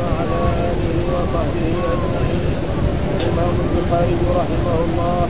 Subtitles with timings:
[0.00, 2.56] وعلى آله وصحبه أجمعين
[3.16, 5.20] الإمام البخاري رحمه الله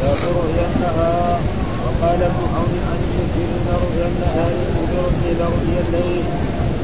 [0.00, 1.40] باب رؤيا النهار
[1.84, 4.54] وقال ابن عون عن المسلمين رؤيا النهار
[4.90, 6.24] برؤيا رؤيا الليل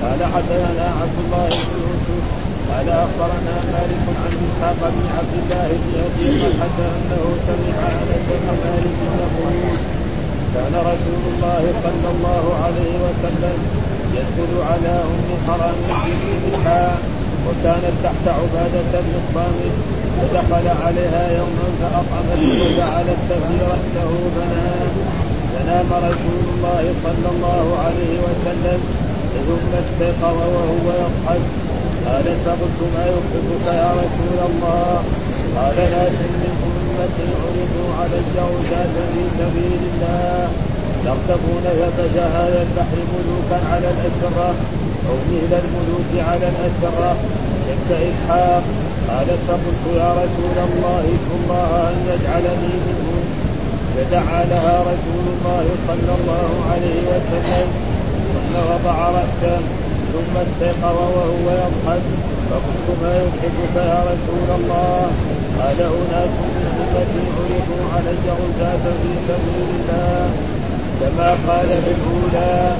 [0.02, 1.83] قال حدثنا عبد الله بن
[2.70, 8.48] قال أخبرنا مالك عن إسحاق بن عبد الله بن أبي طلحه أنه سمع أنس بن
[8.64, 9.54] مالك يقول
[10.54, 13.56] كان رسول الله صلى الله عليه وسلم
[14.16, 15.78] يدخل على أم حرام
[16.54, 16.98] الماء
[17.46, 19.74] وكانت تحت عبادة بن الصامت
[20.18, 24.92] فدخل عليها يوما فأطعمته وجعلت تهدي رأسه فنام
[25.52, 28.80] فنام رسول الله صلى الله عليه وسلم
[29.48, 31.44] ثم استيقظ وهو يضحك
[32.06, 35.02] قال فقلت ما يوقفك يا رسول الله.
[35.56, 40.48] قال ناس من أمتي عرضوا علي عتاة في سبيل الله.
[41.82, 44.54] يبش هذا البحر ملوكا على الأسرة
[45.08, 47.16] أو مثل الملوك على الأسرة
[47.66, 48.62] شك إسحاق.
[49.08, 51.04] قال فقلت يا رسول الله.
[51.38, 53.24] الله أن يجعلني منهم.
[53.96, 57.93] فدعا لها رسول الله صلى الله عليه وسلم.
[58.32, 59.60] ثم وضع رأسه
[60.12, 62.02] ثم استيقظ وهو يضحك.
[62.50, 65.00] فقلت ما يضحكك يا رسول الله؟
[65.60, 70.30] قال أناس من أمتي عرضوا علي غزاة في سبيل الله.
[71.00, 72.76] كما قال في الأولى.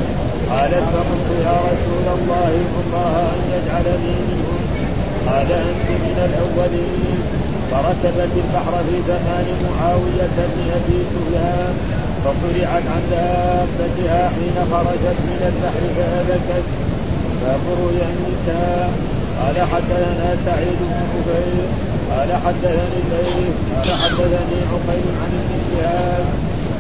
[0.50, 4.62] قالت فقلت يا رسول الله الله أن يجعلني منهم.
[5.28, 7.20] قال أنت من الأولين.
[7.70, 12.03] فركبت البحر في زمان معاوية بن أبي سفيان.
[12.24, 16.66] فطلعت عن دابتها حين خرجت من البحر فهلكت.
[17.44, 18.90] رؤيا النساء
[19.40, 21.66] قال حدثنا سعيد بن جبير
[22.10, 26.26] قال حدثني الليث قال حدثني عقيل عن ابن شهاب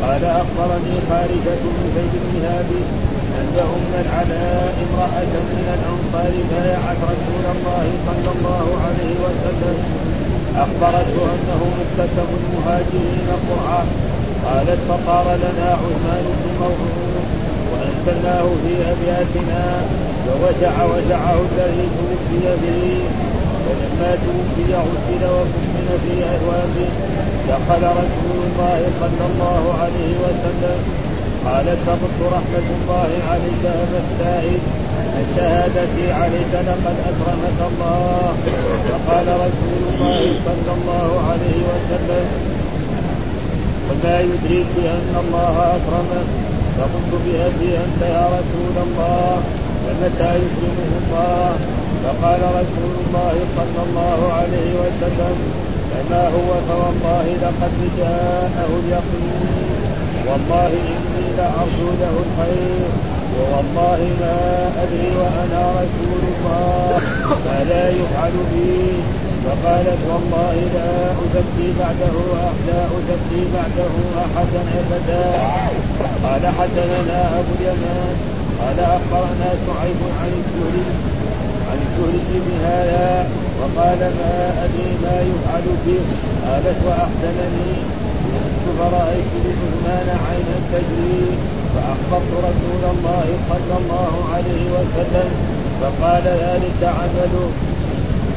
[0.02, 2.82] قال أخبرني خارجة بن زيد بن هابي
[3.40, 9.78] أن أم العلاء امرأة من الأنصار بايعت رسول الله صلى الله عليه وسلم.
[10.64, 13.84] أخبرته أنه مكتسب المهاجرين قرعة.
[14.46, 17.14] قالت فقال لنا عثمان بن موعود
[17.70, 19.64] وأنزلناه في أبياتنا
[20.26, 22.84] ووجع وجعه الذي توفي به
[23.66, 26.74] ولما توفي غسل وكفن في اثواب
[27.48, 30.78] دخل رسول الله صلى الله عليه وسلم.
[31.46, 34.60] قالت فقلت رحمة الله عليك أبا السائل
[35.22, 38.32] الشهادة عليك لقد أكرمك الله.
[38.88, 42.26] فقال رسول الله صلى الله عليه وسلم
[43.88, 46.28] وما يدريك أن الله أكرمك
[46.76, 49.42] فقلت بأبي أنت يا رسول الله
[49.84, 51.56] فمتى يكرمه الله.
[52.04, 55.36] فقال رسول الله صلى الله عليه وسلم
[55.90, 59.80] فما هو فوالله لقد جاءه اليقين.
[60.28, 62.90] والله إني لأرجو له الخير
[63.36, 64.36] ووالله ما
[64.82, 67.00] أدري وأنا رسول الله.
[67.46, 68.74] ما لا يفعل بي
[69.44, 70.90] فقالت والله لا
[71.22, 72.16] أزكي بعده
[72.68, 73.94] لا أزكي بعده
[74.24, 75.24] أحدا أبدا.
[76.24, 78.14] قال حدثنا أبو اليمان
[78.60, 80.86] قال أخبرنا شعيب عن الزهري
[81.70, 83.26] عن الزهري بهذا
[83.60, 84.34] وقال ما
[84.64, 86.02] أدري ما يفعل به
[86.46, 87.74] قالت وأحسنني
[88.78, 91.26] فرأيت لعثمان عينا تجري
[91.74, 95.28] فأخبرت رسول الله صلى الله عليه وسلم
[95.80, 97.50] فقال ذلك عمله.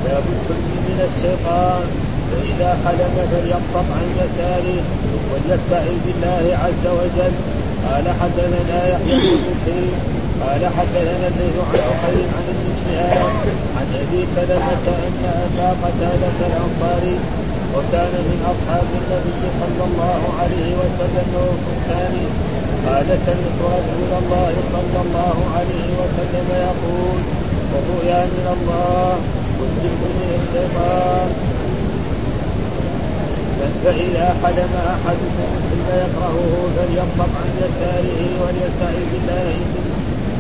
[0.06, 1.84] باب الحلم من الشيطان
[2.30, 4.80] فإذا حلم فليقطع عن يساره
[5.32, 7.36] وليستعذ بالله عز وجل.
[7.88, 9.92] قال حدثنا يحيى بن مسلم
[10.44, 13.30] قال حدثنا الليل عن عقيل عن ابن شهاب
[13.78, 17.18] عن أبي سلمة أن أبا قتادة الأنصاري
[17.76, 22.16] وكان من أصحاب النبي صلى الله عليه وسلم وفرسان
[22.88, 27.22] قال سمعت رسول الله صلى الله عليه وسلم يقول
[27.72, 29.12] والرؤيا من الله
[29.60, 31.30] والذكر من الشيطان
[33.84, 39.56] فإذا حلم أحدكم ثم يكرهه فليقطع عن يساره وليستعذ بالله.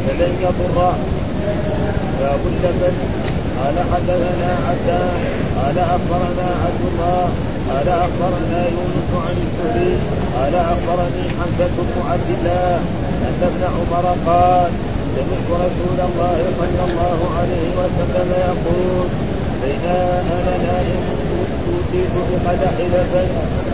[0.08, 0.98] فلن يضره
[2.20, 2.96] باب اللبن
[3.60, 5.18] قال حدثنا عبدان
[5.60, 7.30] قال أخبرنا عبد الله
[7.70, 9.98] قال أخبرنا يونس عن الزهري
[10.36, 12.76] قال أخبرني حمزة بن عبد الله
[13.28, 14.72] أن ابن عمر قال
[15.18, 19.08] سمعت رسول الله صلى الله عليه وسلم يقول
[19.62, 19.86] بين
[20.38, 21.02] أنا نائم
[21.68, 23.28] أوتيت بقدح لبن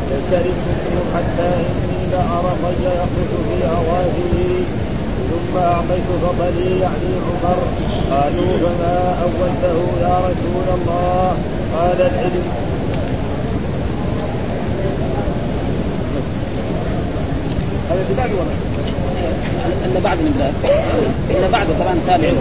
[0.10, 4.63] فشربت منه حتى إني لارى الرجل يخرج في أواخره.
[5.30, 7.60] ثم أعطيت فضلي يعني عمر.
[8.12, 11.36] قالوا فما أولته يا رسول الله؟
[11.75, 12.46] قال العلم.
[17.92, 18.73] البلاد ولا؟
[19.86, 20.54] الا بعد البلاد
[21.30, 22.38] الا بعد كمان تابعين.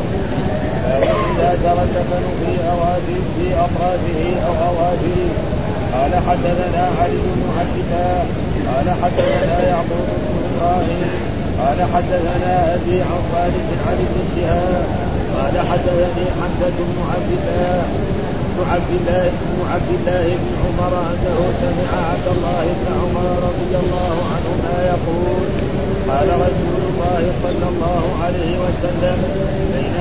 [1.32, 5.30] إذا جرى الدفن في أواجه في أطرافه أو أواجهه
[5.94, 7.92] قال حدثنا علي بن عبد
[8.68, 11.10] قال حدثنا يعقوب بن إبراهيم.
[11.60, 14.84] قال حدثنا أبي عن خالد عن ابن شهاب.
[15.36, 17.82] قال حدثني حمزة بن عبد الله.
[18.56, 23.72] بن عبد الله بن عبد الله بن عمر أنه سمع عبد الله بن عمر رضي
[23.82, 25.46] الله عنهما يقول
[26.08, 29.18] قال رسول الله صلى الله عليه وسلم.
[29.72, 29.96] بين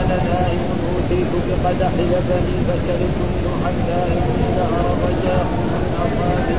[0.00, 4.46] أنا نائم اوتيت بقدح لبني فشربت منه حتى اني
[5.06, 6.56] رجاء من اصحابي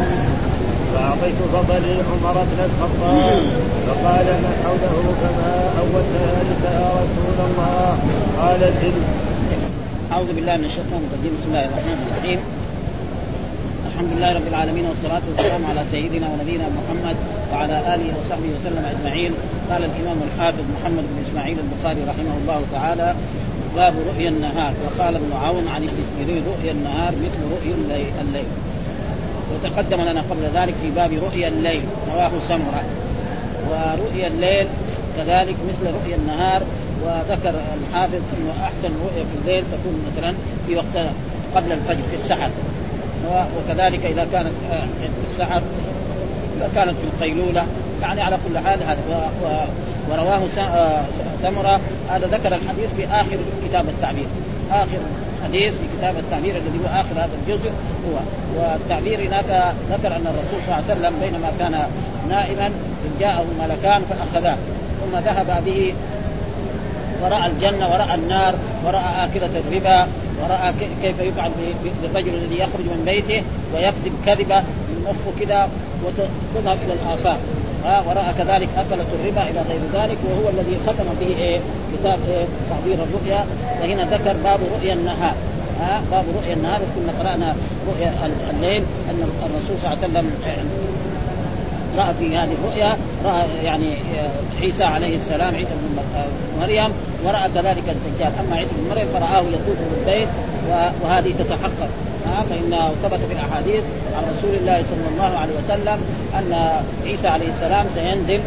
[0.94, 3.42] فأعطيت فضلي عمر بن الخطاب.
[3.88, 7.98] فقال من حوله فما أول ذلك يا رسول الله؟
[8.40, 9.06] قال العلم
[10.14, 11.32] أعوذ بالله من الشيطان الرجيم.
[11.38, 12.40] بسم الله الرحمن الرحيم.
[13.96, 17.16] الحمد لله رب العالمين والصلاة والسلام على سيدنا ونبينا محمد
[17.52, 19.32] وعلى آله وصحبه وسلم أجمعين.
[19.70, 23.16] قال الإمام الحافظ محمد بن إسماعيل البخاري رحمه الله تعالى
[23.76, 27.76] باب رؤيا النهار وقال ابن عون عن سيرين رؤيا النهار مثل رؤيا
[28.22, 28.50] الليل
[29.52, 31.84] وتقدم لنا قبل ذلك في باب رؤيا الليل
[32.14, 32.84] رواه سمرة.
[33.70, 34.68] ورؤيا الليل
[35.18, 36.62] كذلك مثل رؤيا النهار.
[37.04, 40.34] وذكر الحافظ أنه أحسن رؤية في الليل تكون مثلا
[40.68, 40.96] في وقت
[41.56, 42.50] قبل الفجر في السحر.
[43.58, 44.84] وكذلك إذا كانت آه،
[45.32, 45.62] السحر
[46.58, 47.66] إذا كانت في القيلولة
[48.02, 48.98] يعني على كل حال هذا
[50.10, 51.04] ورواه آه،
[51.42, 51.80] سمرة
[52.10, 53.38] هذا ذكر الحديث في آخر
[53.70, 54.26] كتاب التعبير.
[54.72, 55.00] آخر
[55.44, 57.70] حديث في كتاب التعبير الذي هو آخر هذا الجزء
[58.10, 58.20] هو.
[58.56, 61.84] والتعبير هناك ذكر أن الرسول صلى الله عليه وسلم بينما كان
[62.30, 62.72] نائما
[63.20, 64.58] جاءه ملكان فأخذاه
[65.02, 65.94] ثم ذهب به
[67.26, 68.54] ورأى الجنة ورأى النار
[68.86, 70.08] ورأى آكلة الربا
[70.42, 71.52] ورأى كيف يفعل
[72.04, 73.44] بالرجل الذي يخرج من بيته
[73.74, 75.70] ويكذب كذبة من مخه كذا
[76.04, 77.38] وتذهب إلى الآثار.
[78.08, 81.60] ورأى كذلك أكلة الربا إلى غير ذلك وهو الذي ختم به إيه؟
[81.94, 83.46] كتاب إيه؟ تعبير الرؤيا.
[83.82, 85.36] وهنا ذكر باب رؤيا النهار.
[85.82, 86.80] ها باب رؤيا النهار.
[86.96, 87.56] كنا قرأنا
[87.88, 88.14] رؤيا
[88.50, 90.32] الليل أن الرسول صلى الله عليه وسلم
[91.98, 92.98] رأى في هذه الرؤيا
[93.64, 93.98] يعني
[94.62, 96.02] عيسى عليه السلام عيسى بن
[96.62, 96.92] مريم
[97.26, 98.32] ورأى كذلك الدجال.
[98.40, 100.28] أما عيسى بن مريم فرآه يطوف بالبيت
[101.04, 101.90] وهذه تتحقق.
[102.50, 103.84] فإنه ثبت في الأحاديث
[104.16, 106.00] عن رسول الله صلى الله عليه وسلم
[106.40, 108.40] أن عيسى عليه السلام سينزل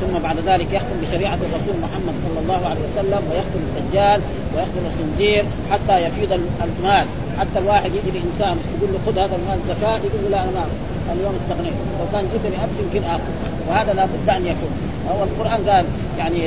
[0.00, 4.20] ثم بعد ذلك يحكم بشريعة الرسول محمد صلى الله عليه وسلم ويقتل الدجال
[4.54, 7.06] ويقتل الخنزير حتى يفيض المال.
[7.38, 9.96] حتى الواحد يجي لإنسان يقول له خذ هذا المال زكاة.
[9.96, 10.64] يقول له لا أنا ما
[11.12, 13.32] اليوم استغنيت لو كان جئتني امس يمكن اخذ
[13.68, 14.72] وهذا لابد أن يكون.
[15.10, 15.84] هو القرآن قال
[16.18, 16.40] يعني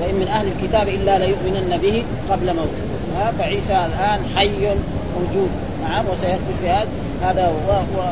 [0.00, 2.82] وإن من أهل الكتاب إلا ليؤمنن به قبل موته.
[3.38, 4.50] فعيسى الآن حي
[5.16, 5.50] موجود.
[5.82, 6.88] نعم وسيخرج في هذا.
[7.22, 7.52] هذا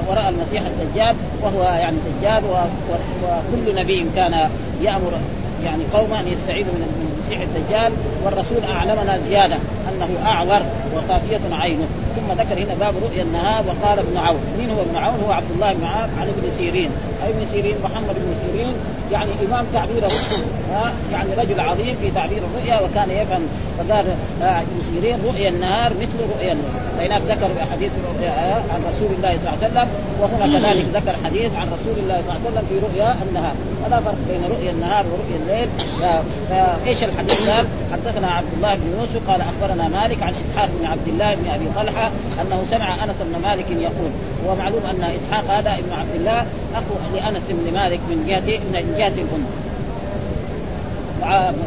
[0.08, 4.48] وراى المسيح الدجال وهو يعني دجال وكل نبي كان
[4.82, 5.12] يأمر
[5.64, 7.92] يعني قوما أن يستعيذوا من المسيح الدجال
[8.24, 9.56] والرسول أعلمنا زيادة
[9.88, 10.60] أنه أعور
[10.94, 11.86] وقافية عينه.
[12.28, 14.40] ثم ذكر هنا باب رؤيا النهار وقال ابن عون.
[14.58, 16.90] مين هو ابن عون؟ هو عبد الله بن عام عن ابن سيرين.
[17.24, 18.74] أي ابن سيرين؟ محمد بن سيرين.
[19.12, 20.92] يعني إمام تعبير الرؤيا.
[21.12, 23.42] يعني رجل عظيم في تعبير الرؤيا وكان يفهم
[23.78, 24.06] فقال
[24.42, 27.90] آه، ابن سيرين رؤيا النهار مثل رؤيا الليل فهناك ذكر احاديث
[28.24, 29.88] آه، عن رسول الله صلى الله عليه وسلم.
[30.20, 33.54] وهنا كذلك ذكر حديث عن رسول الله صلى الله عليه وسلم في رؤيا النهار.
[33.84, 35.68] ولا فرق بين رؤيا النهار ورؤيا الليل.
[36.50, 41.08] فايش الحديث؟ قال حدثنا عبد الله بن يوسف قال أخبرنا مالك عن إسحاق بن عبد
[41.08, 42.10] الله بن أبي طلحة
[42.40, 44.10] أنه سمع أنس بن مالك يقول
[44.46, 48.94] هو معلوم أن إسحاق هذا ابن عبد الله أخو لأنس بن مالك من جهه من
[48.98, 49.67] جهه الام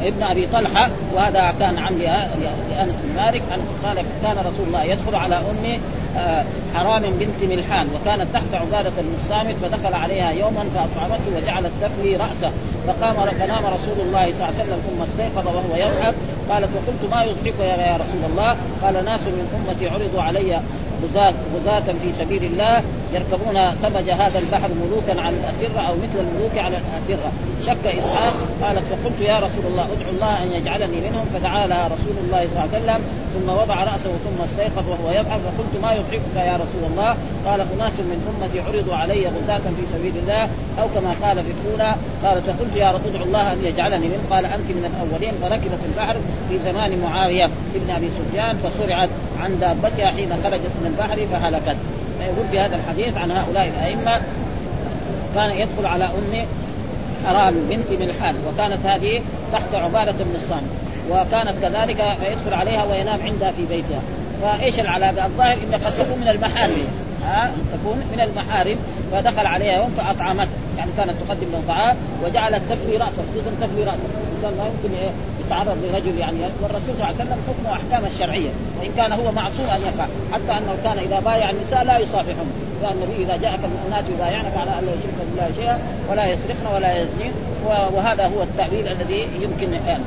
[0.03, 3.41] ابن أبي طلحة وهذا كان عم لأنس بن مالك
[3.83, 5.79] قال كان رسول الله يدخل على ام
[6.17, 12.15] آه، حرام بنت ملحان وكانت تحت عبادة بن الصامت فدخل عليها يوما فأطعمته وجعلت تفلي
[12.15, 12.51] رأسه
[12.87, 16.13] فقام فنام رسول الله صلى الله عليه وسلم ثم استيقظ وهو يضحك
[16.49, 20.59] قالت وقلت ما يضحك يا رسول الله؟ قال ناس من أمتي عرضوا علي
[21.03, 26.77] غزاة في سبيل الله يركبون ثمج هذا البحر ملوكا على الأسرة أو مثل الملوك على
[26.77, 27.31] الأسرة.
[27.65, 31.25] شك إسحاق قالت فقلت يا رسول الله ادعو الله أن يجعلني منهم.
[31.33, 33.01] فدعا لها رسول الله صلى الله عليه وسلم
[33.33, 37.15] ثم وضع رأسه ثم استيقظ وهو يضحك فقلت ما يضحكك يا رسول الله؟
[37.45, 40.43] قال أناس من أمتي عرضوا علي غزاة في سبيل الله
[40.81, 41.95] أو كما قال في الأولى.
[42.23, 44.25] قالت فقلت يا رب ادعو الله أن يجعلني منهم.
[44.31, 45.33] قال أنت من الأولين.
[45.41, 46.15] فركبت البحر
[46.49, 49.09] في زمان معاوية ابن أبي سفيان فصرعت
[49.41, 51.77] عن دابتها حين خرجت من البحر فهلكت.
[52.21, 54.21] فيقول في هذا الحديث عن هؤلاء الأئمة
[55.35, 56.45] كان يدخل على أم
[57.25, 59.21] حرام بنت ملحان وكانت هذه
[59.53, 60.69] تحت عبادة بن الصامت
[61.09, 64.01] وكانت كذلك فيدخل عليها وينام عندها في بيتها
[64.41, 66.87] فإيش العلاقة؟ الظاهر إنها قد تكون من المحارم
[67.25, 68.77] ها ان تكون من المحارم
[69.11, 70.51] فدخل عليها يوم فأطعمته.
[70.77, 74.07] يعني كانت تقدم له طعام وجعلت تفلي رأسه خصوصا تفلي رأسه.
[74.21, 74.91] الانسان لا يمكن
[75.45, 78.49] يتعرض لرجل يعني والرسول صلى الله عليه وسلم حكمه احكام الشرعية.
[78.79, 80.05] وإن كان هو معصوم أن يقع.
[80.33, 82.47] حتى أنه كان إذا بايع النساء لا يصافحهم
[82.83, 87.01] قال النبي إذا جاءك المؤمنات يبايعنك على أن لا يشركن بالله شيئا ولا يسرقن ولا
[87.01, 87.33] يزنين.
[87.65, 90.03] وهذا هو التأويل الذي يمكن يعني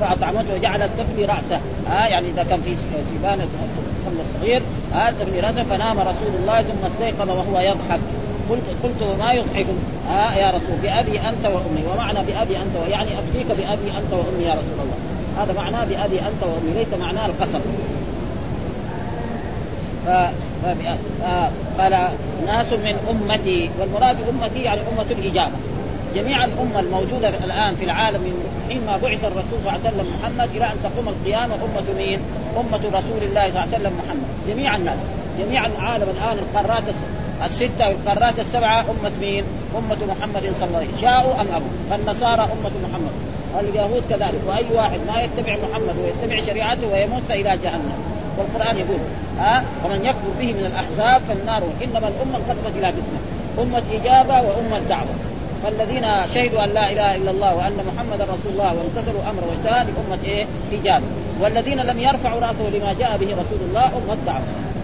[0.00, 1.60] فأطعمته وجعلت تفلي رأسه.
[1.90, 3.40] ها يعني إذا كان في في بان
[4.02, 4.62] الخمر الصغير
[5.20, 8.00] تفلي راسه فنام رسول الله ثم استيقظ وهو يضحك.
[8.50, 9.76] قلت قلت وما يضحكم
[10.08, 11.82] ها يا رسول بأبي أنت وأمي.
[11.92, 14.96] ومعنى بأبي أنت يعني افديك بأبي أنت وأمي يا رسول الله.
[15.38, 17.58] هذا معناه بأبي أنت وأمي ليس معناه القصر
[20.06, 20.08] ف...
[21.78, 22.08] قال
[22.46, 25.52] ناس من أمتي والمراد أمتي يعني أمة الإجابة.
[26.14, 28.34] جميع الأمة الموجودة الآن في العالم من
[28.68, 32.18] حين ما بعث الرسول صلى الله عليه وسلم محمد إلى أن تقوم القيامة أمة مين؟
[32.56, 34.28] أمة رسول الله صلى الله عليه وسلم محمد.
[34.48, 34.98] جميع الناس
[35.40, 36.82] جميع العالم الآن القارات
[37.44, 39.44] الستة والقارات السبعة أمة مين؟
[39.78, 41.00] أمة محمد صلى الله عليه وسلم.
[41.00, 43.14] شاءوا أم أبوا؟ فالنصارى أمة محمد.
[43.60, 44.40] اليهود كذلك.
[44.46, 47.98] وأي واحد ما يتبع محمد ويتبع شريعته ويموت فإلى جهنم.
[48.38, 48.98] والقرآن يقول
[49.38, 53.22] ها؟ أه؟ ومن يكفر به من الأحزاب فالنار إنما الأمة انقسمت إلى قسمين
[53.58, 55.14] أمة إجابة وأمة دعوة.
[55.62, 56.04] فالذين
[56.34, 60.46] شهدوا أن لا إله إلا الله وأن محمدا رسول الله وامتثلوا أمر واجتهاد أمة إيه؟
[60.72, 61.06] اجابه
[61.40, 64.42] والذين لم يرفعوا رأسه لما جاء به رسول الله امه دعوه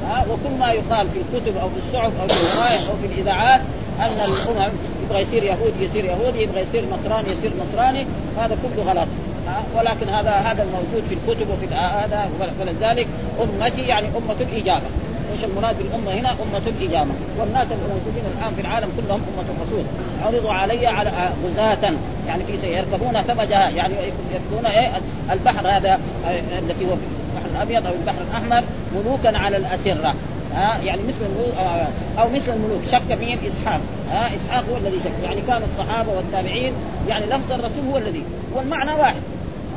[0.09, 3.61] ها؟ وكل ما يقال في الكتب أو في الصحف أو في الرواية أو في الإذاعات
[4.01, 4.73] أن الأمم
[5.05, 8.07] يبغى يصير يهودي يصير يهودي يبغى يصير نصراني يصير نصراني
[8.39, 9.09] هذا كله غلط.
[9.77, 12.31] ولكن هذا هذا الموجود في الكتب وفي هذا
[12.61, 13.07] ولذلك
[13.43, 14.87] أمتي يعني أمة الإجابة.
[15.33, 19.85] إيش المراد بالأمة هنا؟ أمة الاجابه، والناس الموجودين الآن في العالم كلهم أمة الرسول،
[20.25, 21.11] عرضوا علي على
[21.45, 21.93] غزاة.
[22.29, 23.69] يعني في يركبون ثمجها.
[23.69, 23.95] يعني
[24.33, 24.91] يركبون إيه؟
[25.33, 26.01] البحر هذا
[26.59, 28.65] التي هو البحر الأبيض أو البحر الأحمر
[28.97, 30.15] ملوكا على الأسرة.
[30.55, 31.55] ها يعني مثل الملوك
[32.19, 32.83] أو مثل الملوك.
[32.93, 33.81] شك مين إسحاق.
[34.11, 35.25] ها إسحاق هو الذي شك.
[35.25, 36.73] يعني كان الصحابة والتابعين
[37.09, 38.23] يعني لفظ الرسول هو الذي.
[38.55, 39.23] والمعنى واحد.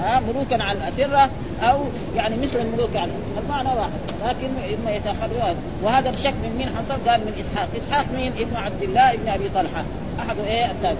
[0.03, 1.29] ها ملوكا على الأسرة.
[1.63, 1.79] أو
[2.15, 3.11] يعني مثل الملوك يعني.
[3.43, 3.91] المعنى واحد.
[4.25, 4.47] لكن
[4.81, 9.13] إما يتخلون وهذا الشك من مين حصل؟ قال من إسحاق، إسحاق مين؟ ابن عبد الله
[9.13, 9.83] ابن أبي طلحة.
[10.19, 10.99] أحد إيه؟ التابع.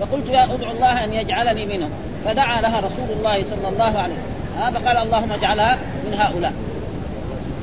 [0.00, 1.90] فقلت يا أدعو الله أن يجعلني منهم.
[2.24, 4.58] فدعا لها رسول الله صلى الله عليه وسلم.
[4.58, 6.52] ها فقال اللهم اجعلها من هؤلاء.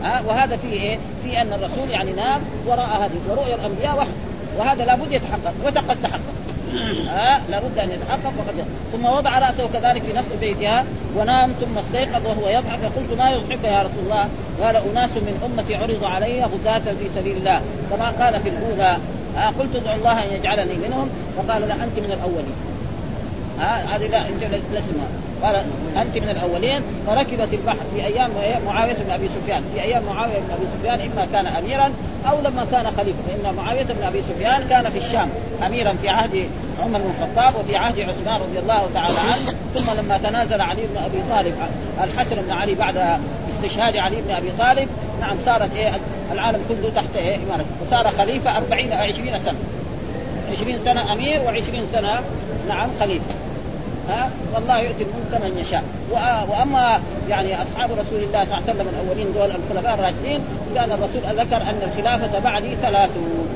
[0.04, 3.20] ها وهذا فيه إيه؟ في أن الرسول يعني نام وراء هذه.
[3.30, 4.10] ورؤيا الأنبياء وحي.
[4.58, 5.54] وهذا لابد يتحقق.
[5.64, 6.22] وقد تحقق.
[7.08, 10.86] ها لابد أن يتحقق وقد ثم وضع رأسه كذلك في نفس بيتها
[11.18, 12.80] ونام ثم استيقظ وهو يضحك.
[12.80, 14.25] فقلت ما يضحك يا رسول الله؟
[14.62, 17.62] قال أناس من أمتي عرض علي غزاة في سبيل الله.
[17.92, 18.98] كما قال في الأولى
[19.36, 21.10] ها قلت ادعو الله أن يجعلني منهم.
[21.38, 22.56] فقال لا أنت من الأولين.
[23.60, 24.86] ها هذه لا انت لست
[25.44, 25.56] قال
[25.98, 28.30] أنت من الأولين فركبت البحر في أيام
[28.66, 29.64] معاوية بن أبي سفيان.
[29.74, 31.92] في أيام معاوية بن أبي سفيان إما كان اميرا
[32.30, 33.18] أو لما كان خليفة.
[33.44, 35.30] فان معاوية بن أبي سفيان كان في الشام
[35.66, 36.46] اميرا في عهد
[36.84, 39.54] عمر بن الخطاب وفي عهد عثمان رضي الله تعالى عنه.
[39.76, 41.54] ثم لما تنازل علي بن أبي طالب
[42.04, 43.20] الحسن بن علي بعد
[43.56, 44.88] استشهاد علي بن أبي طالب
[45.22, 45.92] نعم صارت إيه
[46.32, 49.56] العالم كله تحت إيه امارته وصار خليفة 40 20 سنة.
[50.62, 52.20] 20 سنة أمير و20 سنة
[52.68, 53.26] نعم خليفة.
[54.12, 55.84] ها والله يؤتي الملك من يشاء.
[56.50, 57.00] وأما
[57.30, 60.39] يعني أصحاب رسول الله صلى الله عليه وسلم الأولين دول الخلفاء الراشدين
[60.75, 63.48] كان الرسول ذكر أن الخلافة بعدي ثلاثون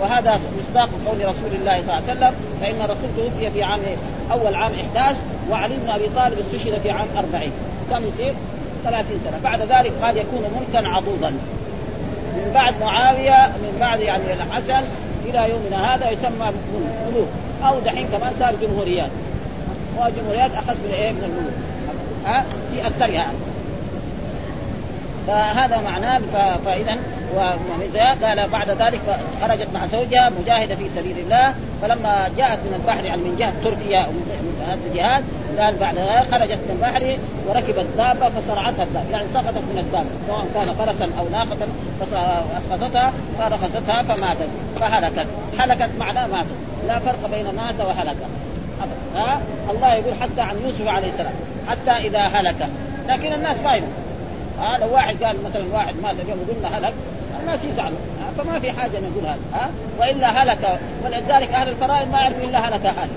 [0.00, 3.80] وهذا مصداق قول رسول الله صلى الله عليه وسلم فإن الرسول توفي في عام
[4.32, 5.16] أول عام 11
[5.50, 7.52] وعلي بن أبي طالب استشهد في عام 40
[7.90, 8.34] كم يصير؟
[8.84, 9.40] 30 سنة.
[9.44, 11.30] بعد ذلك قال يكون ملكا عضوضا.
[12.36, 14.84] من بعد معاوية من بعد يعني الحسن
[15.28, 16.52] إلى يومنا هذا يسمى
[17.06, 17.28] ملوك.
[17.64, 19.10] أو دحين كمان صار جمهوريات.
[19.98, 21.54] وجمهوريات أخذ من إيه؟ من الملوك
[22.26, 23.08] ها؟ في أكثرها.
[23.08, 23.36] يعني.
[25.26, 26.20] فهذا معناه
[26.64, 26.98] فاذا
[28.22, 29.00] قال بعد ذلك
[29.42, 34.06] خرجت مع زوجها مجاهدة في سبيل الله فلما جاءت من البحر يعني من جهة تركيا
[34.06, 35.24] من الجهاد
[35.58, 40.46] قال بعد ذلك خرجت من البحر وركبت دابة فصرعتها الدابة يعني سقطت من الدابة سواء
[40.54, 41.56] كان فرسا أو ناقة
[42.00, 44.48] فاسقطتها فرخصتها فماتت
[44.80, 45.26] فهلكت.
[45.58, 46.48] هلكت معناه ماتت
[46.88, 48.16] لا فرق بين مات وهلك.
[49.14, 49.40] ها؟
[49.70, 51.32] الله يقول حتى عن يوسف عليه السلام
[51.68, 52.68] حتى إذا هلك.
[53.08, 53.92] لكن الناس ما يدرون.
[54.60, 56.94] ها؟ لو واحد قال مثلا واحد مات اليوم وقلنا هلك
[57.40, 57.98] الناس يزعلوا
[58.38, 59.38] فما في حاجة نقول هذا.
[59.54, 60.78] ها؟ وإلا هلك.
[61.04, 63.10] ولذلك أهل الفرائض ما يعرفوا إلا هلك هالك.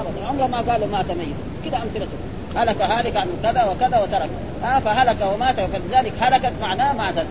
[0.00, 0.26] ابدا.
[0.28, 1.36] عمره ما قالوا مات ميت.
[1.64, 2.18] كذا أمثلته.
[2.56, 4.30] هلك هالك عن كذا وكذا وترك.
[4.62, 7.26] ها؟ فهلك ومات فلذلك هلكت معناه ماتت.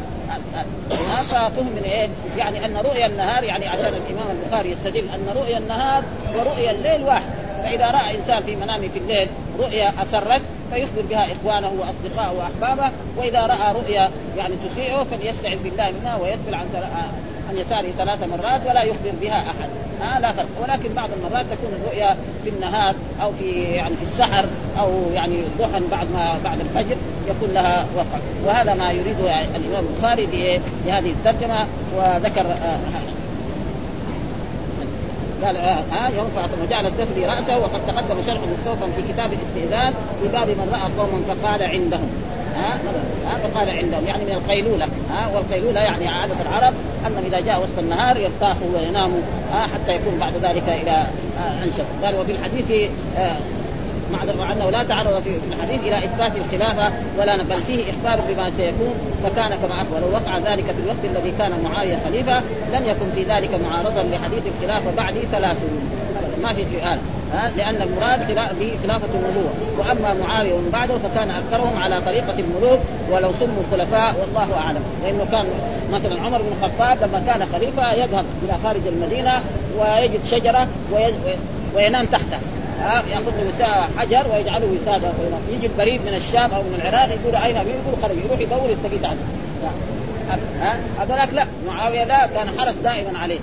[1.32, 6.04] ففهم من إيه؟ يعني أن رؤيا النهار يعني عشان الإمام البخاري يستدل أن رؤيا النهار
[6.36, 7.30] ورؤيا الليل واحد.
[7.64, 9.28] فإذا رأى إنسان في منامه في الليل
[9.60, 10.42] رؤيا اسرت
[10.74, 16.68] فيخبر بها إخوانه وأصدقائه وأحبابه وإذا رأى رؤيا يعني تسيئه فليستعذ بالله منها ويدفل عن
[17.50, 19.70] عن يساره ثلاث مرات ولا يخبر بها أحد.
[20.02, 20.48] ها لا فرق.
[20.62, 24.46] ولكن بعض المرات تكون الرؤيا في النهار أو في يعني في السحر
[24.80, 26.96] أو يعني ضحى بعد ما بعد الفجر
[27.30, 30.26] يكون لها وقع وهذا ما يريده الإمام البخاري
[30.86, 32.78] بهذه الترجمة وذكر آه
[35.46, 39.94] قال ها آه يوم فاطمه وجعل الدفن رأسه وقد تقدم شرح مستوفا في كتاب الاستئذان
[40.22, 42.10] في باب من رأى قوما فقال عندهم
[42.56, 42.80] ها
[43.28, 46.74] ها فقال عندهم يعني من القيلولة ها والقيلولة يعني عادة العرب
[47.08, 49.20] أنهم إذا جاء وسط النهار يرتاحوا ويناموا
[49.52, 51.06] حتى يكون بعد ذلك إلى
[51.64, 51.86] أنشط.
[52.04, 52.90] قال وفي الحديث
[54.12, 58.94] مع انه لا تعرض في الحديث إلى إثبات الخلافة ولا بل فيه إخبار بما سيكون
[59.24, 60.08] فكان كما أخبر.
[60.08, 62.40] ووقع ذلك في الوقت الذي كان معاوية خليفة
[62.74, 65.90] لم يكن في ذلك معارضا لحديث الخلافة بعدي ثلاثون
[66.44, 67.00] ما في سؤال.
[67.58, 68.28] لأن المراد
[68.60, 72.80] به خلافة النبوه وأما معاوية ومن بعده فكان أكثرهم على طريقة الملوك
[73.12, 74.84] ولو سموا خلفاء والله أعلم.
[75.04, 75.46] لأنه كان
[75.92, 79.34] مثلا عمر بن الخطاب لما كان خليفة يذهب إلى خارج المدينة
[79.80, 80.68] ويجد شجرة
[81.76, 82.40] وينام تحتها
[82.86, 85.10] ياخذ له حجر ويجعله وساده
[85.52, 89.06] يجي البريد من الشام أو من العراق يقول أين أبي؟ يقول خرج يروح يدور يستفيد
[89.06, 89.20] عنه.
[91.00, 91.46] هذولاك لا.
[91.68, 93.40] معاوية لا كان حرس دائما عليه.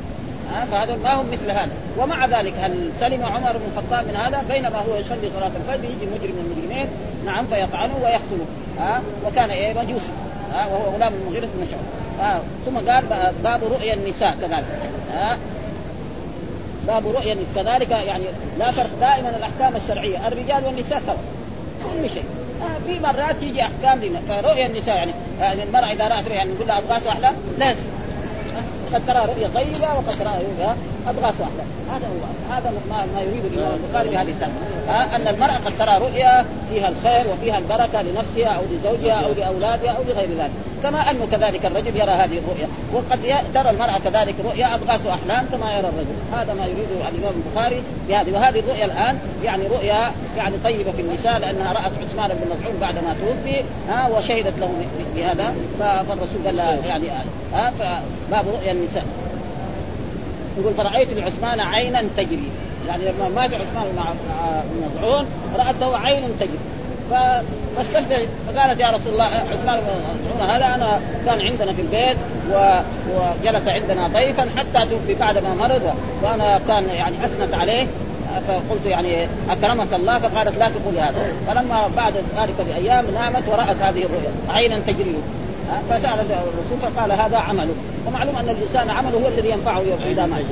[0.53, 1.73] ها؟ فهذا ما هم مثل هذا.
[1.99, 6.07] ومع ذلك هل سلم عمر بن الخطاب من هذا؟ بينما هو يصلي صلاة الفجر يجي
[6.07, 6.89] مجرم من المجرمين.
[7.27, 8.47] نعم فيطعنه ويقتله
[8.79, 10.13] ها؟ وكان إيه؟ مجوسي
[10.53, 11.67] ها؟ وهو غلام المغيرة بن
[12.67, 13.05] ثم قال
[13.45, 14.65] باب رؤيا النساء كذلك.
[15.13, 15.37] ها؟
[16.87, 18.25] باب رؤيا كذلك يعني
[18.59, 20.29] لا فرق دائما الأحكام الشرعية.
[20.29, 21.15] الرجال والنساء سوا
[21.85, 22.25] كل شيء.
[22.63, 26.51] آه في مرات تيجي أحكام لنا فرؤيا النساء يعني, يعني المرأة إذا رأت رؤيا يعني
[26.53, 27.87] نقول لها اضغاث واحلام لازم
[28.95, 30.77] قد ترى رؤيا طيبة وقد ترى رؤيا
[31.09, 31.65] اضغاث واحدة.
[31.93, 32.55] هذا هو.
[32.55, 35.17] هذا ما, ما يريد الإمام البخاري بهذه الترجمة.
[35.17, 40.03] أن المرأة قد ترى رؤيا فيها الخير وفيها البركة لنفسها أو لزوجها أو لأولادها أو
[40.03, 40.51] لغير ذلك.
[40.83, 42.69] كما انه كذلك الرجل يرى هذه الرؤيا.
[42.95, 43.21] وقد
[43.55, 46.17] ترى المرأة كذلك رؤيا اضغاث احلام كما يرى الرجل.
[46.33, 48.33] هذا ما يريد الإمام البخاري بهذه.
[48.33, 52.95] وهذه الرؤيا الآن يعني رؤيا يعني طيبة في النساء لأنها رأت عثمان بن مظعون بعد
[52.95, 54.71] ما توفي ها وشهدت له
[55.17, 55.55] بهذا.
[55.79, 57.09] فالرسول قال يعني
[57.55, 59.05] ها فباب رؤيا النساء.
[60.59, 62.49] يقول فرأيت لعثمان عينا تجري.
[62.89, 64.05] يعني لما مات عثمان مع
[64.83, 65.27] مظعون
[65.59, 66.59] رأته عين تجري.
[67.11, 69.81] فاستفتى فقالت يا رسول الله عثمان
[70.39, 72.17] بن هذا أنا كان عندنا في البيت
[72.53, 72.81] و...
[73.11, 77.87] وجلس عندنا ضيفا حتى توفي بعد ما مرض وأنا كان يعني أثنت عليه.
[78.49, 81.27] فقلت يعني أكرمك الله فقالت لا تقولي هذا.
[81.47, 85.15] فلما بعد ذلك بأيام نامت ورأت هذه الرؤيا عينا تجري.
[85.91, 87.75] فسال الرسول فقال هذا عمله
[88.07, 90.45] ومعلوم أن الإنسان عمله هو الذي ينفعه اذا مات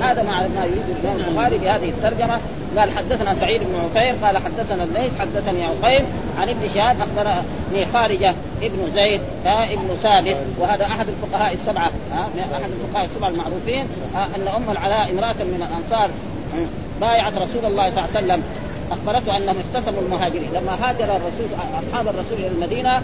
[0.00, 2.40] هذا ما يريد الإمام البخاري بهذه الترجمة.
[2.76, 6.04] قال حدثنا سعيد بن عفير قال حدثنا الليث حدثني عقيل
[6.38, 10.36] عن ابن شهاب أخبرني خارجة ابن زيد ابن ثابت.
[10.58, 16.10] وهذا أحد الفقهاء السبعة أحد الفقهاء السبعة المعروفين أن أم العلاء امرأة من الأنصار
[17.00, 18.42] بايعت رسول الله صلى الله عليه وسلم.
[18.92, 20.48] أخبرته أنهم اقتسموا المهاجرين.
[20.54, 21.48] لما هاجر الرسول
[21.88, 23.02] أصحاب الرسول إلى المدينة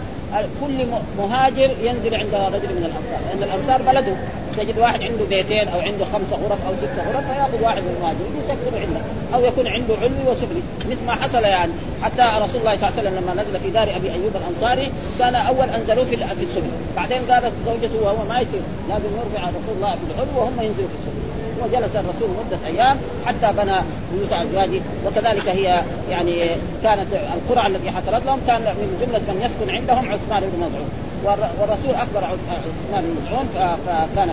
[0.61, 0.85] كل
[1.17, 3.19] مهاجر ينزل عند رجل من الأنصار.
[3.29, 4.15] لأن الأنصار بلده.
[4.57, 8.33] تجد واحد عنده بيتين أو عنده خمسه غرف أو سته غرف فيأخذ واحد من المهاجرين
[8.43, 9.01] يسكنه عنده.
[9.33, 11.71] أو يكون عنده علوي وسفلي مثل ما حصل يعني.
[12.03, 15.35] حتى رسول الله صلى الله عليه وسلم لما نزل في دار أبي أيوب الأنصاري كان
[15.35, 16.61] أول أنزلوه في السفل
[16.95, 20.95] بعدين قالت زوجته وهو ما يصير لازم يرفع رسول الله في العلو وهم ينزلوا في
[20.99, 21.22] السفل
[21.63, 23.77] وجلس الرسول مدة أيام حتى بنى
[24.13, 24.81] بيوت أزواجه.
[25.05, 26.45] وكذلك هي يعني
[26.83, 30.89] كانت القرى التي حصلت لهم كان من جملة من يسكن عندهم عثمان بن مظعون.
[31.25, 33.47] والرسول أخبر عثمان بن مظعون
[33.85, 34.29] فكان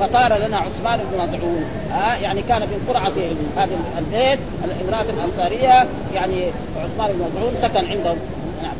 [0.00, 3.12] فقال لنا عثمان بن مظعون آه يعني كان في قرعه
[3.56, 6.44] هذا البيت الامرأة الأنصارية يعني
[6.76, 8.16] عثمان بن مظعون سكن عندهم.
[8.62, 8.74] نعم.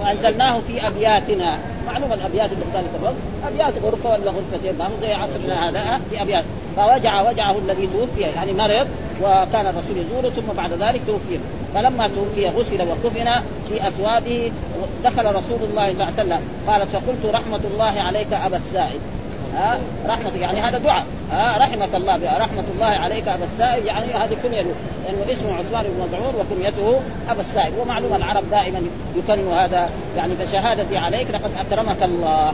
[0.00, 1.58] وأنزلناه في أبياتنا.
[1.86, 6.00] معلوم الأبيات اللي في أبيات غرفة ولا غرفتين ما هو زي عصرنا هذا.
[6.10, 6.44] في أبيات.
[6.76, 8.88] فوجع وجعه الذي توفي يعني مرض
[9.22, 11.38] وكان الرسول يزوره ثم بعد ذلك توفي.
[11.74, 14.52] فلما توفي غسل وكفن في اثوابه
[15.04, 16.40] دخل رسول الله صلى الله عليه وسلم.
[16.66, 19.00] قالت فقلت رحمة الله عليك أبا السائب.
[19.56, 21.04] ها رحمتك يعني هذا دعاء.
[21.30, 23.84] ها رحمك الله رحمة الله عليك أبا السائب.
[23.86, 27.78] يعني هذه كنية لأنه اسمه عثمان بن مظعون وكنيته أبا السائب.
[27.78, 28.82] ومعلوم العرب دائما
[29.16, 29.90] يكن هذا.
[30.16, 32.52] يعني بشهادتي عليك لقد أكرمك الله.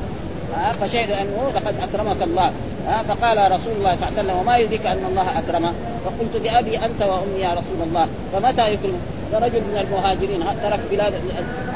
[0.81, 2.53] فشهد أنه لقد أكرمك الله.
[3.09, 5.73] فقال رسول الله صلى الله عليه وسلم وما يدرك أن الله أكرمه؟
[6.05, 8.07] فقلت بأبي أنت وأمي يا رسول الله.
[8.33, 8.99] فمتى يكرمه
[9.39, 11.15] رجل من المهاجرين ترك بلاد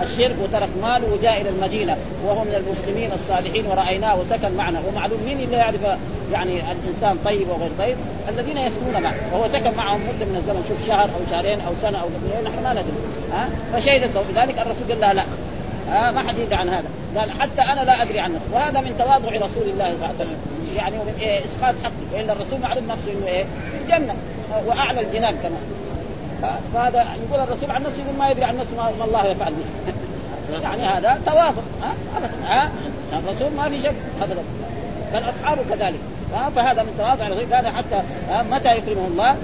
[0.02, 4.82] الشرك وترك ماله وجاء إلى المدينة وهو من المسلمين الصالحين ورأيناه وسكن معنا.
[4.88, 5.80] ومعلوم مين اللي يعرف
[6.32, 7.96] يعني الإنسان طيب وغير طيب؟
[8.28, 9.14] الذين يسكنون معه.
[9.32, 12.08] وهو سكن معهم مدة من الزمن شوف شهر أو شهرين أو سنة أو
[12.44, 12.84] نحن ما ندري
[13.32, 14.24] ها؟ فشهدت له.
[14.32, 15.22] بذلك الرسول قال لها لا
[15.88, 16.88] ها ما حد يدري عن هذا.
[17.16, 20.14] قال حتى أنا لا أدري عن نفسي وهذا من تواضع رسول الله صلى الله عليه
[20.14, 20.38] وسلم.
[20.76, 23.44] يعني ومن إيه إسقاط حقه وإلا الرسول معلوم نفسه إنه إيه؟
[23.82, 24.14] الجنة.
[24.66, 25.62] وأعلى الجنان كمان.
[26.74, 29.92] فهذا يقول الرسول عن نفسه يقول ما يدري عن نفسه ما الله يفعل به.
[30.62, 32.70] يعني هذا تواضع ها؟ ابدا ها؟
[33.12, 34.42] الرسول ما في شك ابدا.
[35.12, 35.98] بل أصحابه كذلك.
[36.56, 38.02] فهذا من تواضع الرسول قال حتى
[38.50, 39.36] متى يكرمه الله؟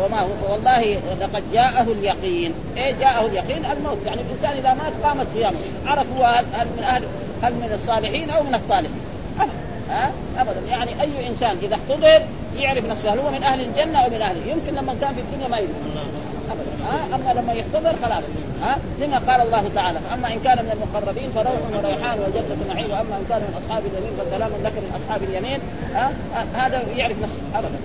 [0.00, 2.54] وما هو والله لقد جاءه اليقين.
[2.76, 3.98] إيه جاءه اليقين؟ الموت.
[4.06, 5.56] يعني الإنسان إذا مات قامت قيامه.
[5.86, 7.02] عرف هو هل من أهل
[7.42, 9.07] هل من الصالحين أو من الصالحين.
[9.90, 10.60] ها؟ ابدا.
[10.70, 12.22] يعني أي إنسان إذا احتضر
[12.56, 15.48] يعرف نفسه هل هو من أهل الجنة أو من اهله يمكن لما كان في الدنيا
[15.48, 15.74] ما يدري.
[16.50, 16.70] ابدا.
[16.90, 18.24] ها؟ أما لما يحتضر خلاص.
[18.62, 23.16] ها؟ لما قال الله تعالى فأما إن كان من المقربين فروح وريحان وجنة نعيم وأما
[23.16, 25.60] إن كان من أصحاب اليمين فسلام لك من أصحاب اليمين.
[25.94, 26.12] ها؟
[26.54, 27.58] هذا يعرف نفسه.
[27.58, 27.78] ابدا.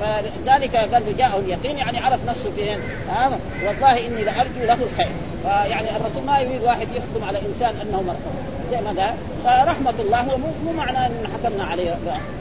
[0.00, 5.12] فذلك قال له جاءه اليقين يعني عرف نفسه فين ها؟ والله إني لأرجو له الخير.
[5.42, 10.20] فيعني الرسول ما يريد واحد يحكم على إنسان أنه مرتب زي ما قال فرحمة الله
[10.20, 11.96] هو مو معنى إن حكمنا عليه.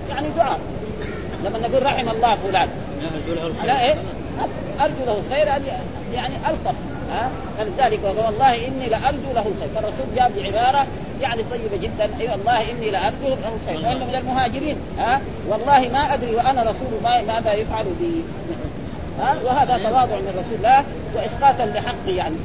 [0.10, 0.60] يعني دعاء.
[1.46, 2.70] لما نقول رحم الله فلان.
[3.65, 3.96] لا إيه؟
[4.82, 5.48] أرجو له الخير
[6.13, 6.76] يعني ألطف.
[7.12, 9.70] ها؟ فلذلك والله إني لأرجو له الخير.
[9.76, 10.88] فالرسول جاب بعبارة
[11.22, 12.04] يعني طيبة جدا.
[12.04, 13.80] أي أيوة والله إني لأرجو له الخير.
[13.80, 14.78] لأنه من المهاجرين.
[14.98, 18.24] ها؟ والله ما أدري وأنا رسول الله ماذا يفعل بي؟
[19.22, 20.84] ها وهذا تواضع من رسول الله
[21.16, 22.36] واسقاطا لحقه يعني.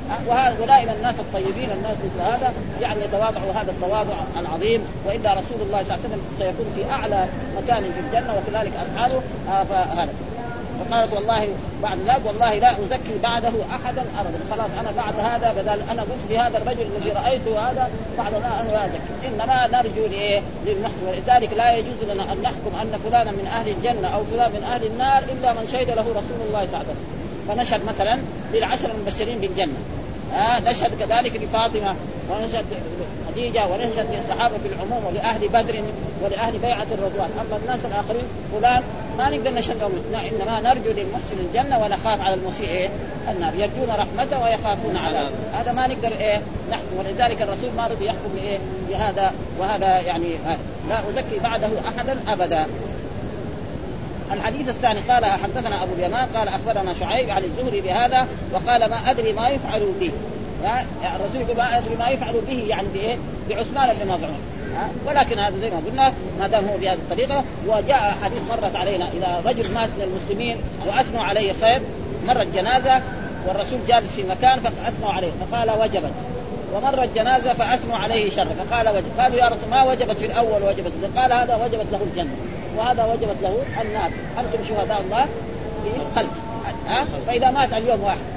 [0.63, 4.81] ودائما الناس الطيبين الناس مثل هذا يعني يتواضعوا هذا التواضع العظيم.
[5.07, 7.27] وإلا رسول الله صلى الله عليه وسلم سيكون في أعلى
[7.63, 9.21] مكان في الجنة وكذلك أصحابه.
[9.49, 10.13] آه فهذا.
[10.81, 11.49] فقالت والله
[11.83, 14.39] بعد ذلك والله لا أزكي بعده أحدا أبدا.
[14.51, 18.71] خلاص أنا بعد هذا بدل أنا قلت بهذا الرجل الذي رأيته هذا بعد لا أنا
[18.71, 19.29] لا أزكي.
[19.29, 24.09] انما نرجو لإيه؟ للمحسن ولذلك لا يجوز لنا أن نحكم أن فلانا من أهل الجنة
[24.09, 27.05] أو فلان من أهل النار إلا من شهد له رسول الله صلى الله عليه وسلم.
[27.49, 28.19] فنشهد مثلا
[28.53, 29.79] للعشر المبشرين بالجنة.
[30.35, 31.95] آه نشهد كذلك لفاطمة.
[32.31, 32.65] ونشهد
[33.35, 35.83] خديجة ونشهد للصحابه في العموم ولأهل بدر
[36.23, 37.31] ولأهل بيعة الرضوان.
[37.41, 38.83] أما الناس الآخرين فلان
[39.19, 42.89] ما نقدر نشهد إنما نرجو للمحسن الجنة ونخاف على المسيء إيه؟
[43.31, 43.55] النار.
[43.55, 45.31] يرجون رحمته ويخافون عذابه.
[45.53, 46.99] هذا ما نقدر إيه؟ نحكم.
[46.99, 48.59] ولذلك الرسول ما رضي يحكم بإيه؟
[48.91, 50.29] بهذا وهذا يعني
[50.89, 52.67] لا أزكي بعده أحدا أبدا.
[54.33, 59.33] الحديث الثاني قال حدثنا أبو اليمان قال أخبرنا شعيب عن الزهري بهذا وقال ما أدري
[59.33, 60.13] ما يفعل به.
[61.17, 63.17] الرسول يقول ما أدري ما يفعل به يعني بإيه؟
[63.49, 64.39] بعثمان بن مظعون.
[65.07, 69.43] ولكن هذا زي ما قلنا ما دام هو بهذه الطريقة وجاء حديث مرت علينا إذا
[69.45, 71.83] رجل مات من المسلمين وأثنوا عليه خير
[72.27, 73.03] مرت جنازة
[73.47, 76.13] والرسول جالس في مكان فاثنوا عليه فقال وجبت.
[76.75, 80.93] ومر الجنازه فأثنوا عليه شر فقال وجب قالوا يا رسول ما وجبت في الأول وجبت.
[81.17, 82.37] قال هذا وجبت له الجنة
[82.77, 84.11] وهذا وجبت له النار.
[84.39, 85.25] أنتم شهداء الله
[85.85, 86.33] في خلق
[86.89, 88.34] ها؟ فإذا مات اليوم واحد.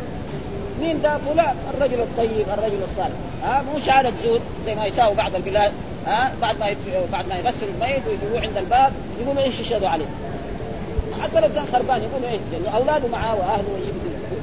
[0.81, 3.17] مين ذا فلان الرجل الطيب الرجل الصالح.
[3.43, 5.71] ها مو شهادة زود زي ما يساوي بعض البلاد.
[6.07, 6.77] ها بعد ما يت...
[7.11, 10.05] بعد ما يغسل الميت ويجيبوه عند الباب يقولوا إيش يشهدوا عليه؟
[11.23, 13.79] حتى لو كان خربان يقولوا إيش؟ لأنه أولاده معاه وأهله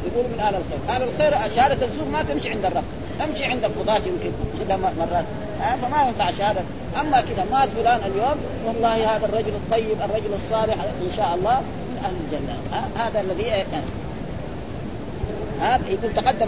[0.07, 2.85] يقولوا من أهل الخير، أهل الخير شهادة الزور ما تمشي عند الرب،
[3.21, 5.25] تمشي عند القضاة يمكن كذا مرات،
[5.61, 6.61] ها فما ينفع شهادة،
[7.01, 11.97] أما كذا مات فلان اليوم والله هذا الرجل الطيب الرجل الصالح إن شاء الله من
[12.05, 13.85] أهل الجنة، ها هذا الذي كان.
[15.61, 16.47] ها يقول تقدم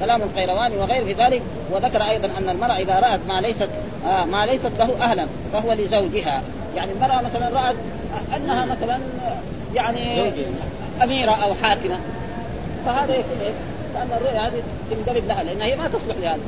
[0.00, 3.68] كلام القيرواني وغير في ذلك وذكر أيضا أن المرأة إذا رأت ما ليست
[4.06, 6.42] آه ما ليست له أهلا فهو لزوجها.
[6.76, 7.76] يعني المرأة مثلا رأت
[8.36, 8.98] أنها مثلا
[9.74, 10.32] يعني
[11.02, 11.98] أميرة أو حاكمة.
[12.86, 13.38] فهذا يكون؟
[13.94, 16.40] لأن الرؤيا هذه تنقلب لها لانها هي ما تصلح لهذا.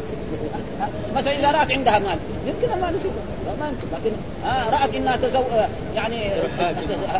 [1.16, 4.16] مثلا إذا رأت عندها مال يمكن المال يصيبها ما يمكن لكن
[4.48, 5.42] آه رأت إنها تزو
[5.96, 6.30] يعني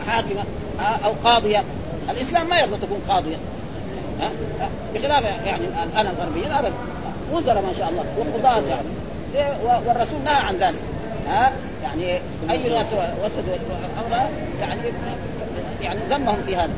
[0.07, 0.45] حاكمة
[0.81, 1.65] آه أو قاضية.
[2.11, 3.37] الإسلام ما يرضى تكون قاضية.
[4.95, 6.73] بخلاف يعني الآن الغربيين ابدا
[7.33, 8.89] وزراء ما شاء الله وقضاة يعني.
[9.65, 10.79] والرسول نهى عن ذلك.
[11.29, 11.53] ها؟
[11.83, 12.87] يعني أي ناس
[13.25, 13.55] وسدوا
[14.07, 14.29] أمر
[14.61, 14.81] يعني
[15.81, 16.73] يعني ذمهم في هذا.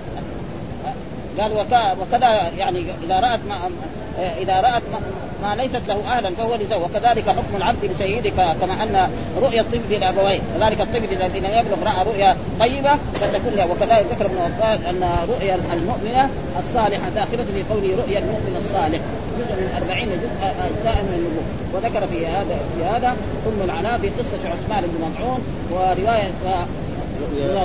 [1.39, 1.53] قال
[2.01, 3.71] وكذا يعني إذا رأت ما
[4.19, 5.01] إذا رأت ما,
[5.43, 6.83] ما ليست له أهلا فهو لزوج.
[6.83, 9.11] وكذلك حكم العبد لسيده كما أن
[9.43, 10.41] رؤيا الطفل لأبويه.
[10.59, 13.67] كذلك الطفل الذي يبلغ رأى رؤيا طيبة فتكون له.
[13.71, 19.01] وكذلك ذكر ابن عباس أن رؤيا المؤمنة الصالحة داخلة في قوله رؤيا المؤمن الصالح.
[19.39, 21.45] جزء من أربعين جزء اجزاء من النبوة.
[21.75, 25.41] وذكر في هذا في هذا أم العلاء في قصه عثمان بن مطعون
[25.73, 26.31] ورواية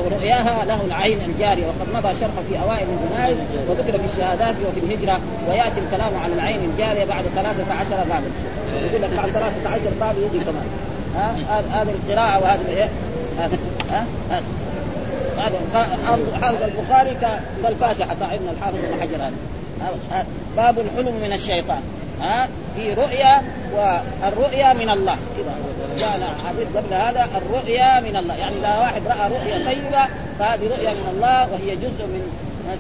[0.06, 3.38] ورؤياها له العين الجارية وقد مضى شرحه في أوائل الجنائز
[3.70, 8.22] وذكر في الشهادات وفي الهجرة ويأتي الكلام عن العين الجارية بعد 13 بابا
[8.86, 10.66] يقول لك بعد 13 باب يجي كمان.
[11.74, 12.90] هذه القراءة وهذه الايه
[13.40, 13.58] هذا
[16.42, 17.18] حافظ البخاري
[17.64, 19.32] كالفاتحة تاع ابن الحافظ بن حجر
[19.82, 20.26] هذا.
[20.58, 21.82] باب الحلم من الشيطان.
[22.22, 23.42] ها؟ في رؤيا
[23.76, 25.18] والرؤيا من الله.
[25.38, 25.56] كذا
[25.98, 28.36] جاءنا حديث قبل هذا الرؤيا من الله.
[28.36, 30.06] يعني إذا واحد رأى رؤيا طيبة
[30.40, 32.32] فهذه رؤيا من الله وهي جزء من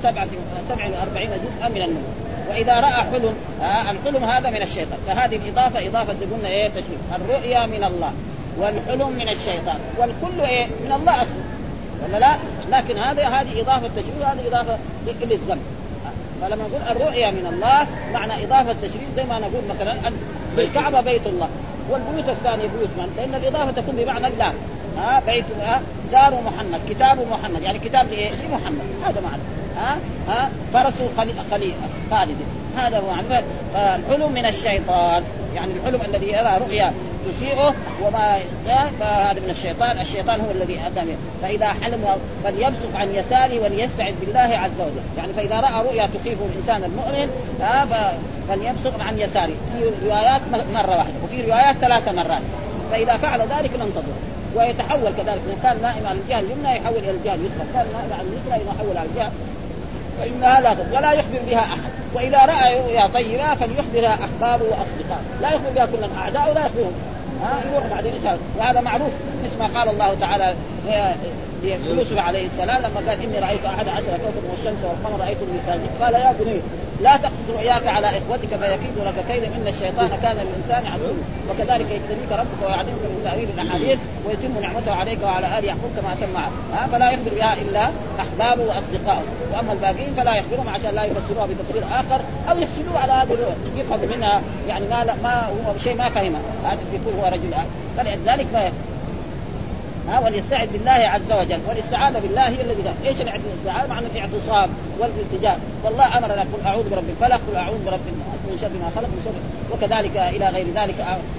[0.03, 0.27] سبعة
[0.69, 2.03] سبع وأربعين جزءا من النور.
[2.49, 4.99] وإذا رأى حلم آه الحلم هذا من الشيطان.
[5.07, 8.11] فهذه الإضافة إضافة قلنا إيه؟ تشريف الرؤيا من الله
[8.57, 9.79] والحلم من الشيطان.
[9.97, 11.43] والكل إيه؟ من الله أصلا.
[12.03, 12.35] ولا لا؟
[12.71, 14.77] لكن هذا هذه إضافة تشريف وهذه إضافة
[15.21, 15.61] للذنب.
[16.41, 19.95] فلما نقول الرؤيا من الله معنى إضافة تشريف زي ما نقول مثلا
[20.57, 21.49] الكعبة بيت الله.
[21.89, 24.53] والبيوت الثانية بيوت من؟ لأن الإضافة تكون بمعنى الله
[24.97, 25.45] ها بيت
[26.11, 27.61] دار محمد كتاب محمد.
[27.61, 28.81] يعني كتاب لإيه؟ لمحمد.
[29.05, 29.41] هذا معنى.
[29.77, 29.97] ها
[30.27, 31.71] ها فرس خلي خلي
[32.11, 32.37] خالد.
[32.77, 33.43] هذا معنى.
[33.73, 35.23] فالحلم من الشيطان.
[35.55, 36.93] يعني الحلم الذي يرى رؤيا
[37.33, 38.39] تسيئه وما
[38.99, 41.05] فهذا من الشيطان، الشيطان هو الذي اتى
[41.41, 42.05] فإذا حلم
[42.43, 47.29] فليبصق عن يساره وليستعذ بالله عز وجل، يعني فإذا رأى رؤيا تخيف الإنسان المؤمن
[48.49, 50.41] فليبصق عن يساره، في روايات
[50.73, 52.41] مرة واحدة وفي روايات ثلاث مرات،
[52.91, 53.91] فإذا فعل ذلك لم
[54.55, 58.21] ويتحول كذلك إن كان نائم على الجهه اليمنى يحول إلى الجهه اليسرى، كان نائم على
[58.21, 59.31] اليسرى يحول على الجهه
[60.19, 60.97] فإنها لا تضر.
[60.97, 61.79] ولا يخبر بها أحد.
[62.13, 65.25] وإذا رأى رؤيا طيبة فليخبرها أحبابه وأصدقائه.
[65.41, 66.93] لا يخبر بها كل الأعداء ولا يخبرهم.
[67.43, 69.11] ها يروح بعدين يسأل وهذا معروف
[69.43, 70.55] مثل ما قال الله تعالى
[71.63, 76.13] ليوسف عليه السلام لما قال إني رأيت أحد عشر كوكبا والشمس والقمر رايتهم لي قال
[76.13, 76.61] يا بني
[77.01, 81.17] لا تقصص رؤياك على إخوتك فيكيدوا لك كيدا إن الشيطان كان للإنسان عدوا
[81.49, 86.35] وكذلك يجتنيك ربك ويعلمك من تأويل الأحاديث ويتم نعمته عليك وعلى آل يعقوب كما اتم
[86.73, 87.89] ها فلا يخبر بها إلا
[88.19, 89.23] أحبابه وأصدقائه.
[89.53, 93.55] وأما الباقيين فلا يخبرهم عشان لا يفسروها بتفسير آخر أو يحسدوه على هذه الرؤيا.
[93.75, 96.39] يفهم منها يعني ما ما هو شيء ما فهمه.
[96.63, 97.53] هذا يكون هو رجل
[97.97, 98.71] فلذلك
[100.07, 105.59] ها وليستعذ بالله عز وجل والاستعاذة بالله هي الذي إيش الاستعاذه؟ معنى الاعتصام والالتجاء.
[105.83, 109.21] والله أمرنا قل أعوذ برب الفلق قل أعوذ برب الناس من شر ما خلق من
[109.25, 109.37] شر.
[109.73, 110.95] وكذلك إلى غير ذلك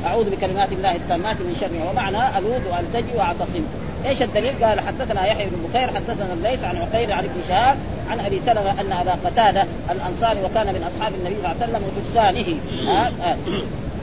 [0.07, 3.64] أعوذ بكلمات الله التامات من شر ومعنى ألوذ والتجي وأعتصم.
[4.07, 7.76] إيش الدليل؟ قال حدثنا يحيى بن بكير حدثنا الليث عن عقيل عن ابن شهاب
[8.11, 11.83] عن أبي سلمة أن أبا قتادة الأنصاري وكان من أصحاب النبي صلى الله عليه وسلم
[11.87, 12.48] وترسانه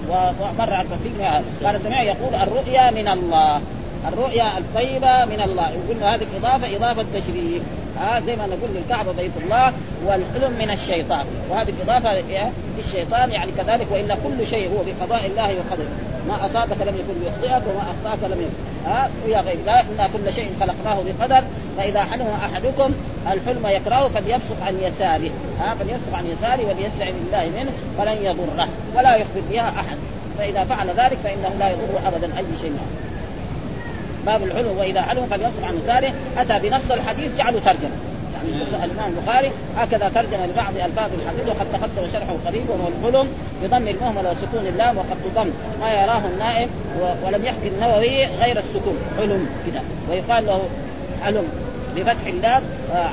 [0.10, 3.62] ومر تفسير قال سمع يقول الرؤيا من الله.
[4.08, 5.72] الرؤيا الطيبة من الله.
[5.78, 7.64] وقلنا هذه الاضافه إضافة تشريف.
[8.00, 9.74] ها آه زي ما نقول للكعبة بيت الله
[10.06, 11.26] والحلم من الشيطان.
[11.50, 12.24] وهذه الاضافه
[12.78, 15.92] للشيطان يعني كذلك والا كل شيء هو بقضاء الله وقدره.
[16.28, 18.90] ما أصابك لم يكن ليخطئك وما أخطأك لم يكن.
[18.90, 21.44] ها ويا غير ذلك إن كل شيء خلقناه بقدر
[21.78, 22.94] فإذا حلم أحدكم
[23.32, 25.30] الحلم يكرهه فليبصق عن يساره.
[25.60, 28.68] ها فليبصق عن يساره وليستعن بالله منه فلن يضره.
[28.96, 29.98] ولا يخبر بها أحد.
[30.38, 32.76] فإذا فعل ذلك فإنه لا يضر أبدا أي شيء.
[34.26, 37.96] باب الحلم وإذا حلم فلينصب عن يساره أتى بنص الحديث جعله ترجمة.
[38.34, 43.28] يعني الإمام البخاري هكذا ترجم لبعض ألفاظ الحديث وقد تقدم شرحه قريب وهو الحلم
[43.64, 45.50] بضم المهمل وسكون اللام وقد تضم
[45.82, 46.70] ما يراه النائم
[47.26, 48.98] ولم يحكي النووي غير السكون.
[49.18, 50.62] حلم كذا ويقال له
[51.24, 51.44] حلم
[51.96, 52.64] بفتح اللام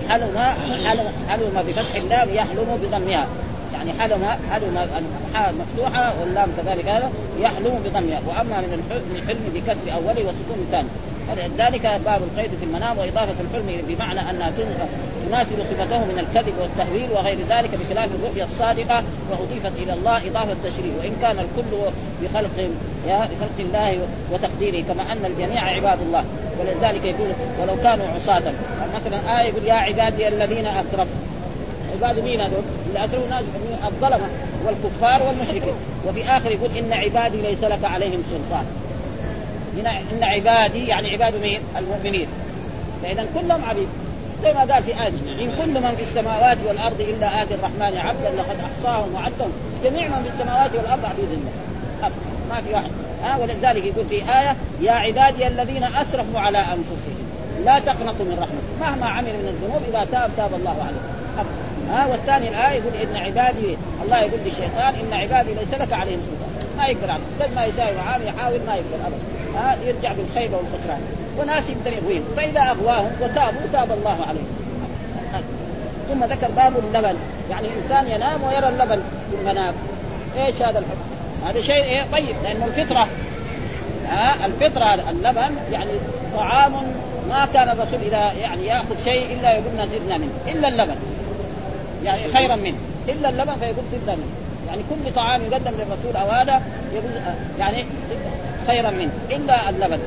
[0.09, 0.38] حلم
[0.85, 3.27] حلم حلم بفتح اللام يحلم بضمها.
[3.75, 8.83] يعني حلم حلم الحاء مفتوحة واللام كذلك هذا يحلم بضمها وأما من
[9.17, 10.89] الحلم بكسر اوله وسكون ثاني.
[11.59, 14.53] ذلك باب القيد في المنام وإضافة الحلم بمعنى انها
[15.29, 20.93] تناسب صفته من الكذب والتهويل وغير ذلك بخلاف الرؤيا الصادقة وأضيفت إلى الله إضافة تشريف
[21.01, 21.77] وإن كان الكل
[22.23, 22.71] بخلق
[23.07, 23.99] بخلق الله
[24.33, 26.25] وتقديره كما أن الجميع عباد الله.
[26.61, 27.29] ولذلك يقول
[27.63, 28.53] ولو كانوا عصاة.
[28.95, 31.21] مثلا آية يقول يا عبادي الذين أسرفوا.
[31.95, 33.45] عباد مين هذول؟ اللي أسرفوا الناس
[33.85, 34.27] الظلمة
[34.67, 35.75] والكفار والمشركين.
[36.07, 38.65] وفي آخر يقول إن عبادي ليس لك عليهم سلطان.
[39.77, 42.27] هنا إن عبادي يعني عباد مين؟ المؤمنين.
[43.03, 43.89] فإذا كلهم عبيد.
[44.43, 45.09] زي ما قال في آية
[45.43, 49.53] إن كل من في السماوات والأرض إلا آتي الرحمن عبدا لقد أحصاهم وعدهم
[49.85, 51.53] جميع من في السماوات والأرض عبيد الله
[52.51, 52.91] ما في واحد.
[53.25, 57.23] ها؟ ولذلك يقول في آية يا عبادي الذين أسرفوا على أنفسهم
[57.65, 58.91] لا تقنطوا من رحمة.
[58.91, 61.23] مهما عمل من الذنوب إذا تاب تاب الله عليه
[61.93, 66.53] ها والثاني الآية يقول إن عبادي الله يقول للشيطان إن عبادي ليس لك عليهم سلطان.
[66.79, 71.01] ما يقدر عليه بل ما يساوي معاه يحاول ما يقدر أبدا ها يرجع بالخيبة والخسران.
[71.39, 74.47] وناس يقدر يغويهم فإذا أغواهم وتابوا تاب الله عليهم.
[76.09, 77.17] ثم ذكر باب اللبن.
[77.51, 79.75] يعني انسان ينام ويرى اللبن في المنام.
[80.37, 81.01] إيش هذا الحكم؟
[81.47, 83.09] هذا شيء إيه طيب لأنه الفطرة.
[84.09, 85.91] ها الفطرة اللبن يعني
[86.37, 86.73] طعام
[87.29, 90.33] ما كان الرسول إذا يعني يأخذ شيء إلا يقول زدنا منه.
[90.47, 90.97] إلا اللبن.
[92.05, 92.77] يعني خيرا منه.
[93.09, 94.27] إلا اللبن فيقول زدنا منه
[94.69, 96.62] يعني كل طعام يقدم للرسول أو هذا
[96.93, 97.11] يقول
[97.59, 97.85] يعني
[98.67, 99.12] خيرا منه.
[99.31, 99.99] إلا اللبن.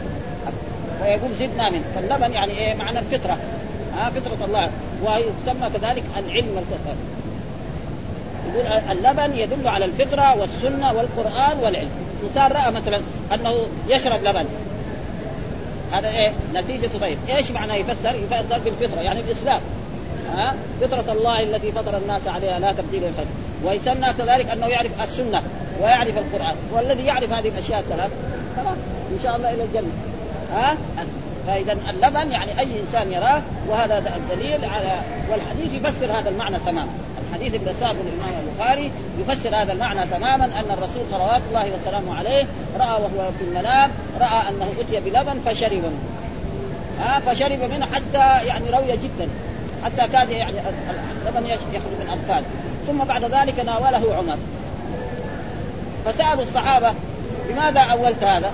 [1.02, 1.84] ويقول زدنا منه.
[1.96, 3.38] فاللبن يعني إيه؟ معنى الفطرة.
[3.98, 4.70] ها فطرة الله.
[5.04, 6.96] ويسمى كذلك العلم والفطره
[8.48, 11.90] يقول اللبن يدل على الفطرة والسنة والقرآن والعلم.
[12.24, 13.02] انسان رأى مثلا
[13.34, 13.56] أنه
[13.88, 14.46] يشرب لبن.
[15.92, 19.02] هذا إيه؟ نتيجة طيب إيش معنى يفسر؟ يفسر بالفطرة.
[19.02, 19.62] يعني الإسلام.
[20.34, 23.28] ها؟ فطرة الله التي فطر الناس عليها لا تبديل للخلق
[23.64, 25.42] ويسمى كذلك أنه يعرف السنة
[25.82, 26.56] ويعرف القرآن.
[26.74, 28.12] والذي يعرف هذه الأشياء الثلاث
[28.58, 28.78] خلاص
[29.12, 29.92] إن شاء الله إلى الجنة.
[30.54, 30.78] ها؟
[31.48, 36.90] فإذا اللبن يعني أي إنسان يراه وهذا الدليل على والحديث يفسر هذا المعنى تماما.
[37.30, 42.46] الحديث الذي ساقه الإمام البخاري يفسر هذا المعنى تماما أن الرسول صلوات الله وسلامه عليه
[42.80, 46.00] رأى وهو في المنام رأى أنه أتي بلبن فشرب منه.
[47.00, 49.30] ها؟ فشرب منه حتى يعني روي جدا.
[49.86, 50.54] حتى كاد يعني
[51.22, 52.46] اللبن يخرج من اطفاله
[52.88, 54.38] ثم بعد ذلك ناوله عمر.
[56.06, 56.94] فسال الصحابة
[57.50, 58.52] لماذا أولت هذا؟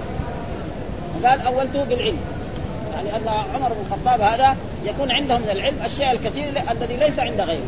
[1.25, 2.17] قال اولته بالعلم.
[2.95, 7.41] يعني أن عمر بن الخطاب هذا يكون عنده من العلم الشيء الكثير الذي ليس عند
[7.41, 7.67] غيره.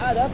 [0.00, 0.30] هذا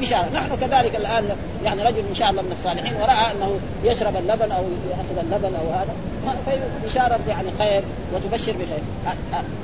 [0.00, 0.28] بشارة.
[0.34, 1.24] نحن كذلك الآن
[1.64, 5.70] يعني رجل إن شاء الله من الصالحين ورأى أنه يشرب اللبن أو يأخذ اللبن أو
[5.72, 5.94] هذا.
[6.84, 7.82] بشارة يعني خير
[8.14, 8.82] وتبشر بخير.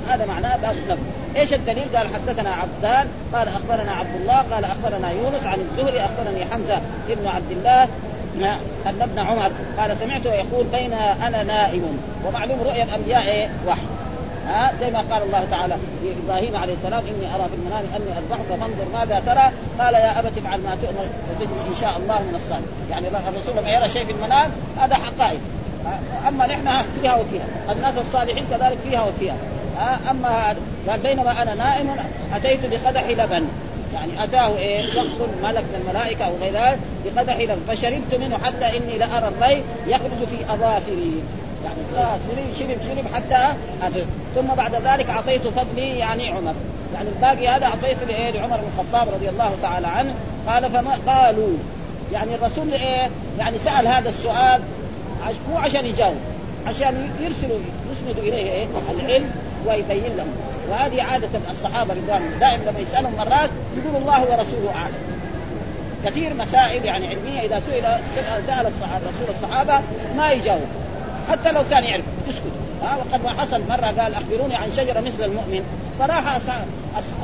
[0.09, 1.03] هذا معناه باب اللبن
[1.37, 6.45] إيش الدليل؟ قال حدثنا عبدان قال أخبرنا عبد الله قال أخبرنا يونس عن الزهري أخبرني
[6.45, 7.89] حمزة ابن عبد الله
[8.87, 10.93] أن ابن عمر قال سمعته يقول بين
[11.27, 13.81] أنا نائم ومعلوم رؤيا الأنبياء إيه؟ وحي.
[14.49, 18.61] ها زي ما قال الله تعالى لابراهيم عليه السلام إني أرى في المنام أني أذبحك
[18.61, 19.51] فانظر ماذا ترى.
[19.79, 23.71] قال يا أبت افعل ما تؤمر وتجد إن شاء الله من الصالح يعني الرسول لما
[23.71, 25.41] يرى شيء في المنام هذا حقائق.
[26.29, 26.69] أما نحن
[27.03, 27.73] فيها وفيها.
[27.73, 29.37] الناس الصالحين كذلك فيها وفيها.
[30.11, 30.55] أما
[30.89, 31.91] قال بينما أنا نائم
[32.35, 33.49] أتيت بقدح لبن.
[33.95, 37.59] يعني أتاه إيه؟ شخص ملك من الملائكة أو غير ذلك بقدح لبن.
[37.69, 41.23] فشربت منه حتى إني لارى الري يخرج في أظافري.
[41.65, 42.21] يعني خلاص
[42.59, 44.07] شرب شرب حتى أبد.
[44.35, 46.55] ثم بعد ذلك أعطيت فضلي يعني عمر.
[46.95, 50.15] يعني الباقي هذا اعطيته لإيه؟ لعمر بن الخطاب رضي الله تعالى عنه.
[50.49, 51.57] قال فما قالوا
[52.13, 54.61] يعني الرسول إيه؟ يعني سأل هذا السؤال
[55.51, 56.17] مو عشان يجاوب
[56.67, 57.59] عشان يرسلوا
[57.93, 58.67] يسندوا إليه إيه؟
[59.01, 59.31] العلم
[59.67, 60.33] ويبين لهم.
[60.71, 64.95] وهذه عادة الصحابة رضوان دائما لما يسألهم مرات يقول الله ورسوله أعلم.
[66.05, 67.83] كثير مسائل يعني علمية إذا سئل
[68.47, 69.81] سأل الرسول الصحابة
[70.17, 70.67] ما يجاوب.
[71.31, 72.43] حتى لو كان يعرف يسكت.
[72.83, 75.65] ها وقد ما حصل مرة قال أخبروني عن شجرة مثل المؤمن.
[75.99, 76.39] فراح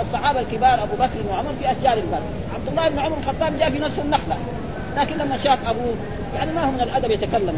[0.01, 2.23] الصحابة الكبار أبو بكر وعمر في اشجار البلد
[2.55, 4.37] عبد الله بن عمر الخطاب جاء في نفس النخلة.
[4.97, 5.95] لكن لما شاف أبوه
[6.35, 7.55] يعني ما هو من الأدب يتكلم.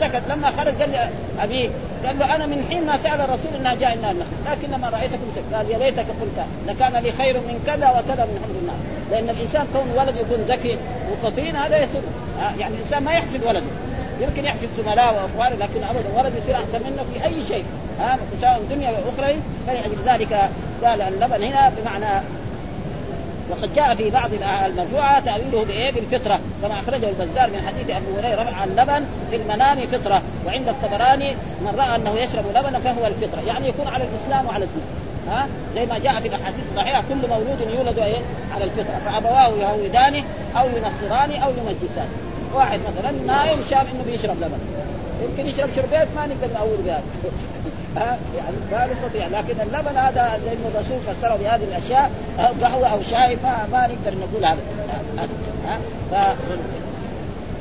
[0.00, 0.22] سكت.
[0.30, 1.08] لما خرج قال لي
[1.40, 1.68] ابيه
[2.06, 4.14] قال له أنا من حين ما سأل الرسول إنها جاء النار
[4.50, 8.56] لكن لما رأيتكم قال يا ليتك قلت لكان لي خير من كذا وكذا من حمد
[8.62, 8.74] الله
[9.10, 10.78] لأن الإنسان كون ولد يكون ذكي
[11.12, 12.00] وفطين هذا يسر
[12.58, 13.66] يعني الإنسان ما يحسد ولده.
[14.20, 17.64] يمكن يحسد زملاء وأخوانه لكن أبدا ولد يصير احسن منه في أي شيء.
[18.00, 20.26] ها سواء دنيا وأخرى فلأجل
[20.84, 22.22] قال اللبن هنا بمعنى
[23.52, 24.30] وقد جاء في بعض
[24.66, 29.86] المرفوعة تأويله بإيه؟ بالفطرة كما أخرجه البزار من حديث أبو هريرة عن اللبن في المنام
[29.86, 34.64] فطرة وعند الطبراني من رأى أنه يشرب لبنا فهو الفطرة يعني يكون على الإسلام وعلى
[34.64, 34.84] الدين
[35.28, 38.20] ها؟ زي ما جاء في الأحاديث الصحيحة كل مولود يولد إيه؟
[38.54, 40.24] على الفطرة فأبواه يهودانه
[40.56, 42.12] أو ينصرانه أو يمجسانه
[42.54, 44.58] واحد مثلا نايم شاف إنه بيشرب لبن.
[45.22, 47.02] يمكن يشرب شربيت ما نقدر نقول بهذا.
[47.96, 49.26] ها يعني ما نستطيع.
[49.26, 52.10] لكن اللبن هذا ما الرسول فسره بهذه الأشياء
[52.62, 54.58] قهوه أو شاي ما ما نقدر نقول هذا.
[55.66, 55.78] ها
[56.10, 56.36] ف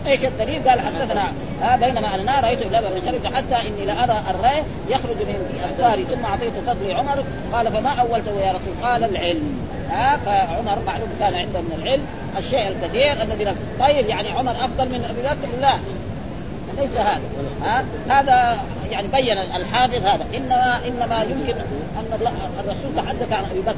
[0.08, 5.16] إيش الدليل؟ قال حدثنا ها بينما أنا رأيت لبن شربت حتى إني لارى الري يخرج
[5.16, 9.68] من اثاري ثم أعطيت فضلي عمر قال فما أولته يا رسول؟ قال العلم.
[9.90, 12.06] ها فعمر معلوم كان عنده من العلم
[12.38, 15.78] الشيء الكثير الذي له طيب يعني عمر أفضل من أبي بكر؟ لا.
[16.78, 17.22] ليس هذا.
[17.64, 18.60] ها هذا
[18.92, 20.26] يعني بين الحافظ هذا.
[20.38, 21.56] انما إنما يمكن
[22.00, 23.76] أن الرسول تحدث عن أبي بكر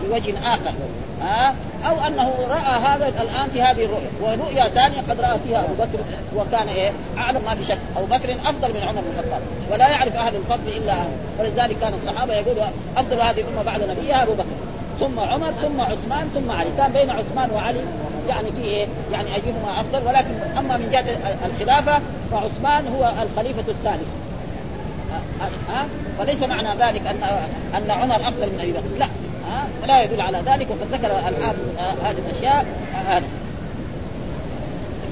[0.00, 0.72] في وجه آخر.
[1.22, 1.54] ها؟
[1.88, 5.98] أو أنه رأى هذا الآن في هذه الرؤيا ورؤيا ثانية قد رأى فيها أبو بكر
[6.36, 9.42] وكان إيه؟ أعلم ما في شك أبو بكر أفضل من عمر بن الخطاب.
[9.70, 11.10] ولا يعرف أهل الفضل إلا أهل.
[11.38, 12.64] ولذلك كان الصحابة يقولوا
[12.96, 14.56] أفضل هذه الأمة بعد نبيها أبو بكر.
[15.00, 16.70] ثم عمر ثم عثمان ثم علي.
[16.78, 17.80] كان بين عثمان وعلي
[18.28, 20.06] يعني في إيه؟ يعني أيهما أفضل.
[20.08, 24.08] ولكن أما من جهة الخلافة فعثمان هو الخليفة الثالث.
[25.44, 25.86] ها؟
[26.18, 27.22] فليس معنى ذلك ان
[27.76, 28.98] أن عمر أفضل من أبي بكر.
[28.98, 29.06] لا.
[29.50, 31.58] ها؟ لا يدل على ذلك وقد ذكر الحافظ
[32.04, 32.66] هذه الأشياء.
[33.08, 33.24] هذه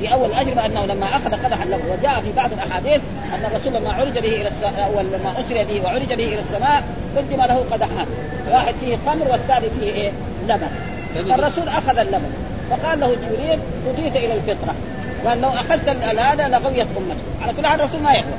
[0.00, 3.00] في أول الاجوبه انه لما أخذ قدحا له وجاء في بعض الأحاديث
[3.34, 6.84] أن الرسول لما عرج به إلى السماء أو لما أسري به وعرج به إلى السماء
[7.16, 8.06] قدم له قدحان.
[8.50, 10.12] واحد فيه خمر والثاني فيه إيه؟
[10.48, 10.68] لبن.
[11.16, 12.30] الرسول أخذ اللبن
[12.70, 13.58] فقال له جبريل
[13.88, 14.74] هديت إلى الفطرة.
[15.26, 18.34] قال لو أخذت هذا لغويت امتك على كل حال الرسول ما يهوى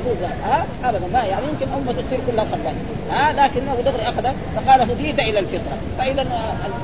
[0.00, 2.74] محفوظه ها؟ ابدا ما يعني يمكن أمة تصير كلها خلال
[3.10, 4.26] ها؟ لكنه دغري اخذ
[4.56, 5.78] فقال هديت إلى الفطرة.
[5.98, 6.26] فاذا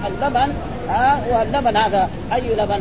[0.07, 0.53] اللبن
[0.89, 2.81] ها؟ واللبن هذا أي لبن؟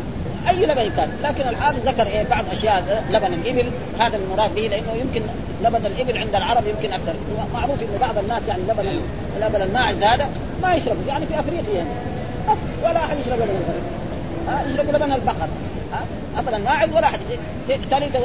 [0.50, 1.10] أي لبن كان.
[1.24, 3.72] لكن الحافظ ذكر إيه بعض أشياء لبن الإبل.
[4.00, 5.22] هذا المراد به لأنه يمكن
[5.64, 7.14] لبن الإبل عند العرب يمكن أكثر.
[7.54, 8.86] معروف إنه بعض الناس يعني لبن
[9.42, 10.30] لبن الماعز هذا
[10.62, 11.76] ما يشرب يعني في أفريقيا.
[11.76, 11.90] يعني.
[12.84, 15.48] ولا أحد يشرب لبن الغنم يشرب لبن البقر
[16.38, 17.20] ابدا ماعز ولا أحد.
[17.92, 18.16] تلد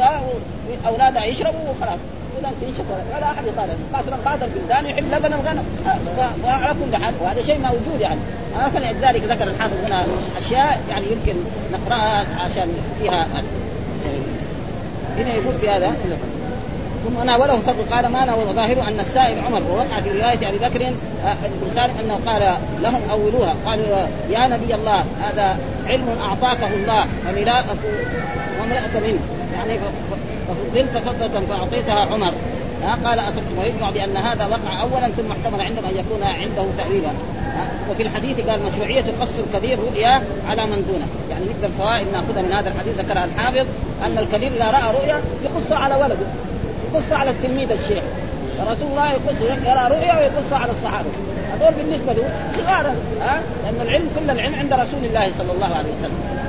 [0.89, 1.99] اولادها يشربوا وخلاص.
[2.41, 2.85] فلان تنشف
[3.17, 3.79] ولا أحد يطالب.
[3.93, 5.65] مثلا بعض البلدان يحب لبن الغنم.
[6.45, 8.21] وعلى كل حال وهذا شيء موجود يعني.
[8.75, 10.05] فلذلك ذكر الحافظ هنا
[10.39, 11.35] أشياء يعني يمكن
[11.73, 12.69] نقرأها عشان
[13.01, 13.27] فيها
[15.17, 15.93] هنا يقول في هذا.
[17.05, 20.93] ثم ناوله فضل قال ما ناول ظاهر أن السائل عمر ووقع في رواية أبي بكر
[21.45, 27.67] بن سالم أنه قال لهم أولوها قالوا يا نبي الله هذا علم أعطاكه الله وملاءك
[28.63, 29.21] وملأت منه.
[29.55, 29.79] يعني
[30.49, 32.33] ففضلت فضة فأعطيتها عمر.
[33.05, 37.11] قال أصبت ويجمع بأن هذا وقع أولا ثم احتمل عندهم أن يكون عنده تأويلا
[37.91, 41.07] وفي الحديث قال مشروعية قص الكبير رؤيا على من دونه.
[41.31, 43.67] يعني نقدر فوائد ناخذها من هذا الحديث ذكرها الحافظ
[44.05, 46.27] أن الكبير إذا رأى رؤيا يقص على ولده.
[46.95, 48.03] يقص على التلميذ الشيخ.
[48.59, 51.09] فرسول الله يقص يرى رؤيا ويقص على الصحابة.
[51.53, 55.89] هذول بالنسبة له صغارا ها؟ لأن العلم كل العلم عند رسول الله صلى الله عليه
[55.99, 56.41] وسلم.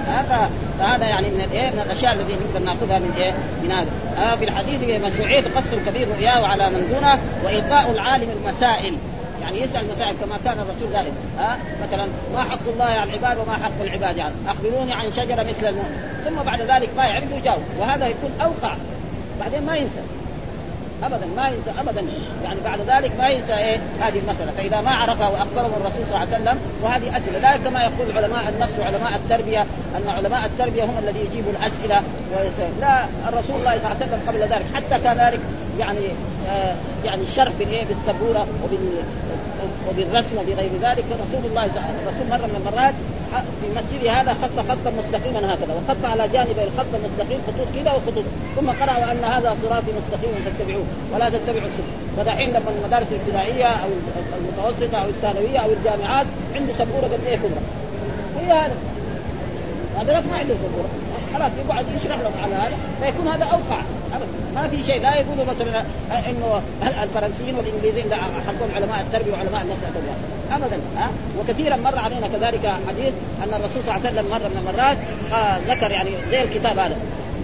[0.79, 3.33] فهذا يعني من الايه من الأشياء التي نقدر نأخذها من إيه؟
[3.63, 3.87] من هذا.
[4.17, 8.93] آه في الحديث مشروعية قص الكبير رؤياه على من دونه وإلقاء العالم المسائل.
[9.41, 13.53] يعني يسأل مسائل كما كان الرسول دائما ها؟ مثلا ما حق الله على العباد وما
[13.53, 16.21] حق العباد يعني أخبروني عن شجرة مثل المؤمن.
[16.25, 17.61] ثم بعد ذلك ما يعرف يجاوب.
[17.79, 18.73] وهذا يكون أوقع.
[19.39, 20.01] بعدين ما ينسى.
[21.03, 22.03] ابدا ما ينسى ابدا.
[22.43, 24.51] يعني بعد ذلك ما ينسى إيه؟ هذه المسألة.
[24.57, 27.39] فإذا ما عرفها وأخبره الرسول صلى الله عليه وسلم وهذه أسئلة.
[27.39, 29.61] لا كما يقول علماء النفس وعلماء التربية
[29.97, 32.71] أن علماء التربية هم الذي يجيبوا الأسئلة ويسأل.
[32.81, 35.39] لا الرسول الله صلى الله عليه وسلم قبل ذلك حتى كان ذلك
[35.79, 36.07] يعني
[36.49, 36.75] آه
[37.05, 38.79] يعني الشرح بالايه بالسبوره وبال
[39.89, 41.05] وبالرسم وبغير ذلك.
[41.27, 42.93] رسول الله الرسول مرة من المرات
[43.31, 48.23] في مسجده هذا خط خطا مستقيما هكذا وخط على جانبي الخط المستقيم خطوط كذا وخطوط
[48.55, 51.91] ثم قرأ ان هذا صراطي مستقيم فاتبعوه ولا تتبعوا السبل.
[52.17, 53.89] فدحين لما المدارس الابتدائية أو
[54.39, 56.25] المتوسطة أو الثانوية أو الجامعات
[56.55, 57.61] عنده سبورة قد إيه كبرى؟
[58.39, 58.75] هي هذا.
[59.99, 60.89] هذا ما عنده سبورة.
[61.33, 63.81] خلاص يقعد يشرح لهم على هذا فيكون هذا أوقع.
[64.55, 65.83] ما في شيء لا يقولوا مثلا
[66.29, 66.61] إنه
[67.03, 68.13] الفرنسيين والإنجليزيين
[68.47, 69.83] حقهم علماء التربية وعلماء النفس
[70.51, 71.09] ابدا ها؟
[71.39, 73.13] وكثيرا مر علينا كذلك حديث
[73.43, 74.97] أن الرسول صلى الله عليه وسلم مرة من المرات
[75.67, 76.95] ذكر يعني زي الكتاب هذا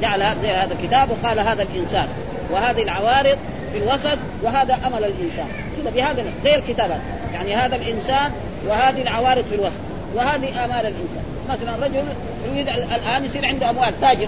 [0.02, 2.08] جعل زي هذا الكتاب وقال هذا الإنسان
[2.52, 3.38] وهذه العوارض
[3.74, 5.48] في الوسط وهذا أمل الإنسان.
[5.78, 7.00] كذا بهذا زي الكتاب
[7.34, 8.32] يعني هذا الإنسان
[8.68, 9.80] وهذه العوارض في الوسط
[10.16, 11.24] وهذه آمال الإنسان.
[11.50, 12.04] مثلا رجل
[12.52, 14.28] يريد الآن يصير عنده أموال تاجر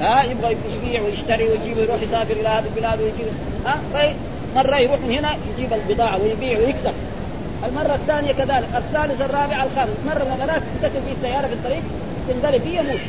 [0.00, 3.26] ها يبغى يبيع ويشتري ويجيب ويروح يسافر إلى هذه البلاد ويجيب
[3.66, 4.14] ها
[4.56, 6.92] مرة يروح من هنا يجيب البضاعة ويبيع ويكسب
[7.68, 11.82] المرة الثانية كذلك، الثالث الرابع الخامس، مرة من المرات تتصل به السيارة في الطريق
[12.28, 13.00] تنقلب فيه يموت.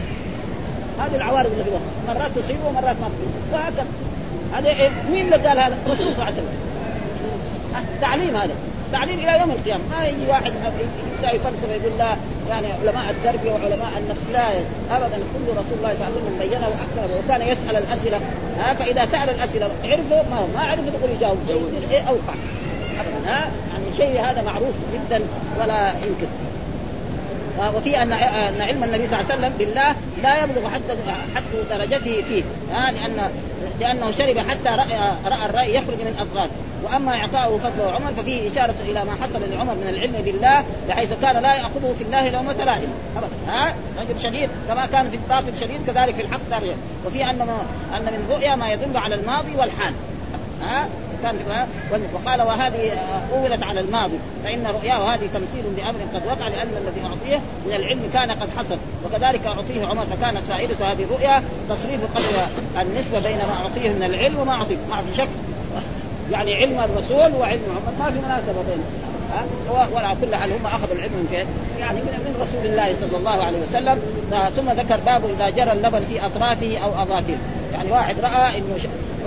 [0.99, 3.85] هذه العوارض اللي في الوسط، مرات تصيبه ومرات ما تصيبه، وهكذا.
[4.53, 6.49] هذا إيه؟ مين اللي قال هذا؟ الرسول صلى الله عليه وسلم.
[8.01, 8.53] تعليم هذا،
[8.95, 9.83] تعليم إلى يوم القيامة.
[9.91, 10.53] ما يجي واحد
[11.19, 12.15] يساوي فلسفه يقول لا
[12.49, 14.47] يعني علماء التربيه وعلماء النفس لا
[14.95, 18.19] ابدا كل رسول الله صلى الله عليه وسلم بينه وأكثر وكان يسأل الأسئلة.
[18.59, 20.47] ها فإذا سأل الأسئلة عرفوا ما هو.
[20.55, 21.37] ما عرفوا يقول يجاوب.
[21.91, 22.33] إيه أوقع.
[23.25, 23.39] ها
[23.71, 25.21] يعني شيء هذا معروف جدا
[25.59, 26.27] ولا يمكن.
[27.75, 30.97] وفي أن أن علم النبي صلى الله عليه وسلم بالله لا يبلغ حتى
[31.35, 32.43] حتى درجته فيه.
[32.71, 33.29] ها لأن
[33.79, 36.49] لأنه شرب حتى راى رأى الرأي يخرج من الاضغاث
[36.83, 41.41] وأما إعطاؤه فضله عمر ففيه إشارة إلى ما حصل لعمر من العلم بالله بحيث كان
[41.41, 42.89] لا يأخذه في الله لومه لائم.
[43.17, 43.35] ابدا.
[43.47, 46.63] ها؟ رجل شديد كما كان في الباطل شديد كذلك في الحق صار
[47.05, 47.41] وفي أن
[47.95, 49.93] أن من رؤيا ما يدل على الماضي والحال.
[50.61, 50.87] ها؟
[51.25, 51.35] كان
[52.13, 52.91] وقال وهذه
[53.33, 58.01] أولت على الماضي فإن رؤياه هذه تمثيل بامر قد وقع لأن الذي أعطيه من العلم
[58.13, 62.47] كان قد حصل وكذلك أعطيه عمر فكانت فائدة هذه الرؤيا تصريف قدر
[62.81, 65.27] النسبة بين ما أعطيه من العلم وما أعطيه ما في شك.
[66.31, 69.05] يعني علم الرسول وعلم عمر ما في مناسبة بينهم
[69.93, 71.45] وعلى كل حال هم أخذوا العلم من فين؟
[71.79, 73.99] يعني من, من رسول الله صلى الله عليه وسلم.
[74.55, 77.37] ثم ذكر باب إذا جرى اللبن في أطرافه أو أظافره.
[77.73, 78.77] يعني واحد رأى إنه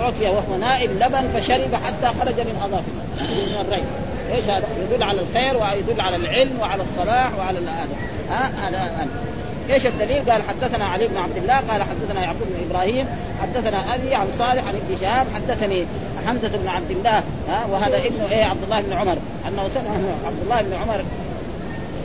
[0.01, 3.03] اعطي وهو نائم لبن فشرب حتى خرج من أظافره.
[3.19, 3.83] من الري
[4.31, 7.95] إيش هذا؟ يدل على الخير ويدل على العلم وعلى الصلاح وعلى هذا
[8.29, 9.07] ها؟ هذا
[9.69, 13.07] إيش الدليل؟ قال حدثنا علي بن عبد الله قال حدثنا يعقوب بن إبراهيم
[13.41, 15.85] حدثنا أبي عن صالح عن ابن شهاب حدثني
[16.27, 19.17] حمزة بن عبد الله ها؟ وهذا ابن إيه؟ عبد الله بن عمر.
[19.47, 19.91] أنه سمع
[20.27, 21.03] عبد الله بن عمر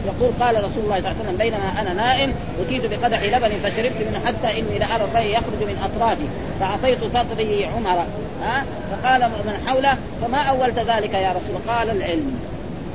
[0.06, 3.96] يقول قال رسول الله صلى الله عليه وسلم بينما أنا نائم أتيت بقدح لبن فشربت
[4.10, 6.26] منه حتى إني لارى الري يخرج من أطرافي
[6.60, 8.04] فاعطيت فضلي عمر.
[8.42, 12.40] ها؟ فقال من حوله فما أولت ذلك يا رسول قال العلم.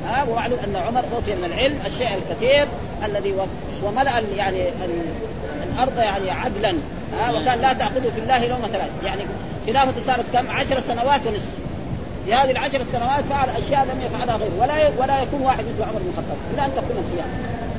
[0.07, 2.67] ها؟ ومعلوم أن عمر أوتي من العلم الشيء الكثير
[3.05, 3.33] الذي
[3.83, 4.69] وملأ يعني
[5.73, 6.73] الأرض يعني عدلا.
[7.19, 9.21] ها؟ وكان لا تاخذه في الله لومه لائم يعني
[9.67, 11.68] خلافته صارت كم؟ عشر سنوات ونصف.
[12.29, 14.51] في هذه العشر سنوات فعل أشياء لم يفعلها غيره.
[14.59, 16.37] ولا ولا يكون واحد مثل عمر بن الخطاب.
[16.53, 17.33] إلى أن تكون القيامه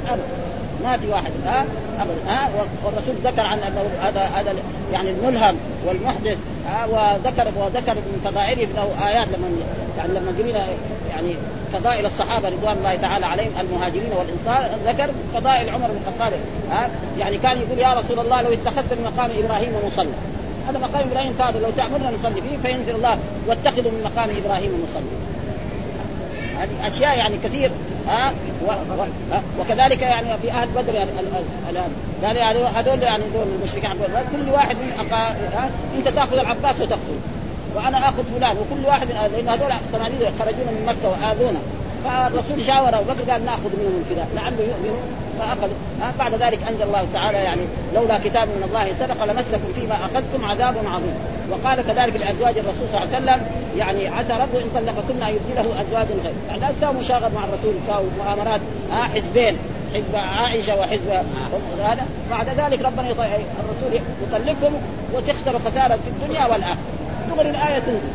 [0.09, 0.25] ابدا.
[0.85, 1.33] ما في واحد.
[1.47, 1.65] ها؟
[2.01, 2.33] ابدا.
[2.33, 2.49] ها؟
[2.85, 4.55] والرسول ذكر عن انه هذا هذا
[4.93, 6.39] يعني الملهم والمحدث.
[6.67, 9.49] ها؟ وذكر وذكر من فضائله له آيات لما
[9.99, 10.67] يعني لما قرينا
[11.11, 11.35] يعني
[11.73, 16.33] فضائل الصحابة رضوان الله تعالى عليهم المهاجرين والأنصار ذكر فضائل عمر بن الخطاب.
[16.71, 20.15] ها؟ يعني كان يقول يا رسول الله لو اتخذت من مقام إبراهيم مصلى.
[20.69, 21.63] هذا مقام إبراهيم فاضل.
[21.63, 23.19] لو تأمرنا نصلي فيه فينزل الله.
[23.49, 25.03] واتخذوا من مقام إبراهيم مصلى
[26.59, 27.71] هذه أشياء يعني كثير.
[28.09, 28.33] ها؟
[28.63, 28.71] و...
[28.71, 29.07] و...
[29.61, 31.11] وكذلك يعني في أهل بدر يعني
[31.71, 31.91] الآن.
[32.25, 33.91] قال يعني هذول يعني دول المشركين
[34.33, 35.37] كل واحد من أقا...
[35.99, 37.19] أنت تأخذ العباس وتقتل.
[37.75, 38.57] وأنا آخذ فلان.
[38.57, 41.59] وكل واحد لأن هذول صناديد خرجونا من مكة وآذونا.
[42.05, 45.03] فالرسول شاور ابو بكر قال ناخذ منهم الفداء لعله يؤمنوا
[45.39, 45.77] فاخذوا
[46.19, 47.63] بعد ذلك أنزل الله تعالى يعني
[47.95, 51.15] لولا كتاب من الله سبق لمسكم فيما أخذتم عذاب عظيم.
[51.51, 53.47] وقال كذلك لأزواج الرسول صلى الله عليه وسلم
[53.77, 56.35] يعني عسى ربه إن طلقكن أن يبدله أزواج غير.
[56.49, 59.57] يعني تساوي مشاغب مع الرسول تساوي مؤامرات ها حزبين
[59.95, 61.11] حزب عائشة وحزب
[61.81, 62.07] هذا.
[62.31, 64.73] بعد ذلك ربنا الرسول يطلقهم
[65.15, 66.77] وتخسر خسارة في الدنيا والآخرة.
[67.31, 68.11] دغري الآية تنزل.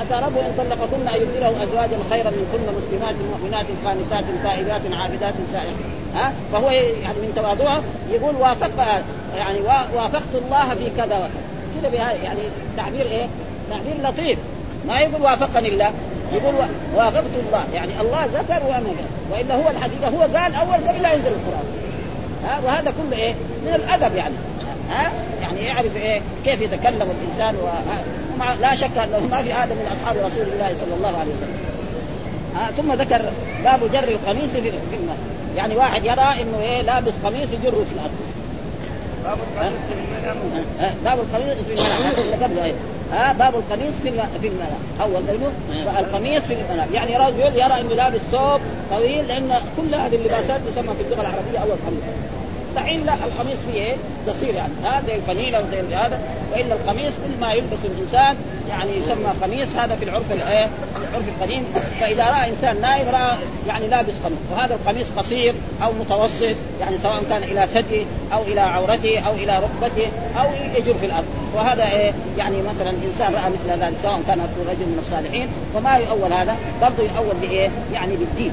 [0.00, 5.34] عسى ربه أن طلقكن أن يبدله أزواجا خيرا من كن مسلمات مؤمنات قانتات تائبات عابدات
[5.52, 9.02] سائحات ها؟ فهو يعني من تواضعه يقول وافق
[9.36, 9.60] يعني
[9.96, 11.90] وافقت الله في كذا وكذا.
[11.90, 12.40] كذا يعني
[12.76, 13.26] تعبير إيه؟
[13.70, 14.38] تعبير لطيف.
[14.88, 15.90] ما يقول وافقني الله
[16.32, 16.54] يقول
[16.96, 17.64] وافقت الله.
[17.74, 21.66] يعني الله ذكر وأنا قال وإلا هو الحقيقة هو قال أول قبل لا ينزل القرآن.
[22.44, 23.34] ها؟ وهذا كله إيه؟
[23.66, 24.34] من الأدب يعني.
[24.90, 27.66] ها؟ يعني يعرف إيه؟ كيف يتكلم الإنسان و...
[28.40, 31.58] ومع لا شك أنه ما في آدم من أصحاب رسول الله صلى الله عليه وسلم.
[32.56, 33.22] ها ثم ذكر
[33.64, 34.58] باب جر القميص في
[34.96, 35.16] الماء.
[35.56, 38.10] يعني واحد يرى إنه إيه لابس قميص يجره في الأرض.
[39.24, 40.36] باب القميص في المنام
[41.04, 42.72] باب القميص في المنام قبله إيه.
[43.12, 44.10] ها باب القميص في
[44.40, 45.52] في المنام اول قبله
[46.00, 48.60] القميص في المنام يعني رجل يرى إنه لابس ثوب
[48.90, 52.04] طويل لأن كل هذه اللباسات تسمى في اللغة العربية أول قميص.
[52.76, 53.96] دحين لا القميص فيه إيه؟
[54.28, 54.72] قصير يعني.
[54.84, 56.20] هذا زي الفنيله وزي هذا.
[56.52, 58.36] والا القميص كل ما يلبس الإنسان
[58.70, 61.64] يعني يسمى قميص هذا في العرف الايه؟ العرف القديم.
[62.00, 63.36] فإذا رأى إنسان نائم رأى
[63.68, 64.38] يعني لابس قميص.
[64.52, 69.58] وهذا القميص قصير أو متوسط يعني سواء كان إلى ثدي أو إلى عورته أو إلى
[69.58, 70.06] ركبته
[70.40, 71.26] أو يجر في الأرض.
[71.54, 75.48] وهذا إيه؟ يعني مثلا إنسان رأى مثل ذلك سواء كان رجل من الصالحين.
[75.74, 78.52] فما يؤول هذا برضه يؤول بإيه؟ يعني بالدين.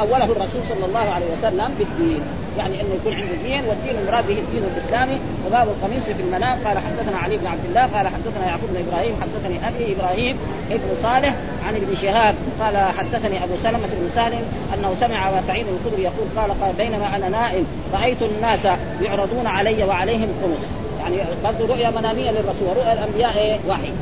[0.00, 2.20] أوله الرسول صلى الله عليه وسلم بالدين.
[2.58, 5.18] يعني إنه يكون عنده دين والدين المراد به الدين الإسلامي.
[5.46, 9.14] وباب القميص في المنام قال حدثنا علي بن عبد الله قال حدثنا يعقوب بن إبراهيم
[9.22, 10.36] حدثني أبي إبراهيم
[10.70, 11.34] ابن صالح
[11.66, 14.32] عن ابن شهاب قال حدثني أبو سلمة بن سهل
[14.74, 18.64] أنه سمع سعيد الخدري يقول قال قال بينما أنا نائم رأيت الناس
[19.02, 20.64] يعرضون علي وعليهم قمص.
[21.00, 23.92] يعني برضه رؤيا منامية للرسول رؤيا الأنبياء إيه وحي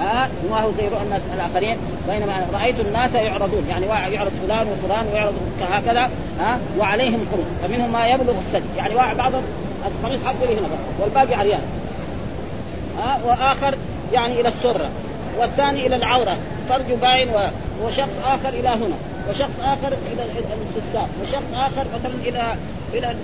[0.00, 1.76] ها ما هو رؤى الناس الآخرين
[2.08, 5.34] بينما رأيت الناس يعرضون يعني يعرض فلان وفلان ويعرض
[5.70, 9.42] هكذا ها وعليهم قرون فمنهم ما يبلغ الثدي يعني واحد بعضهم
[9.86, 10.68] القميص حقه هنا
[11.00, 11.62] والباقي عريان
[12.98, 13.74] ها وآخر
[14.12, 14.88] يعني إلى السرة
[15.38, 16.36] والثاني إلى العورة
[16.68, 17.28] فرج باين
[17.82, 18.96] وشخص آخر إلى هنا
[19.30, 22.54] وشخص آخر إلى الاستسلام وشخص آخر مثلا إلى
[22.94, 23.14] إلى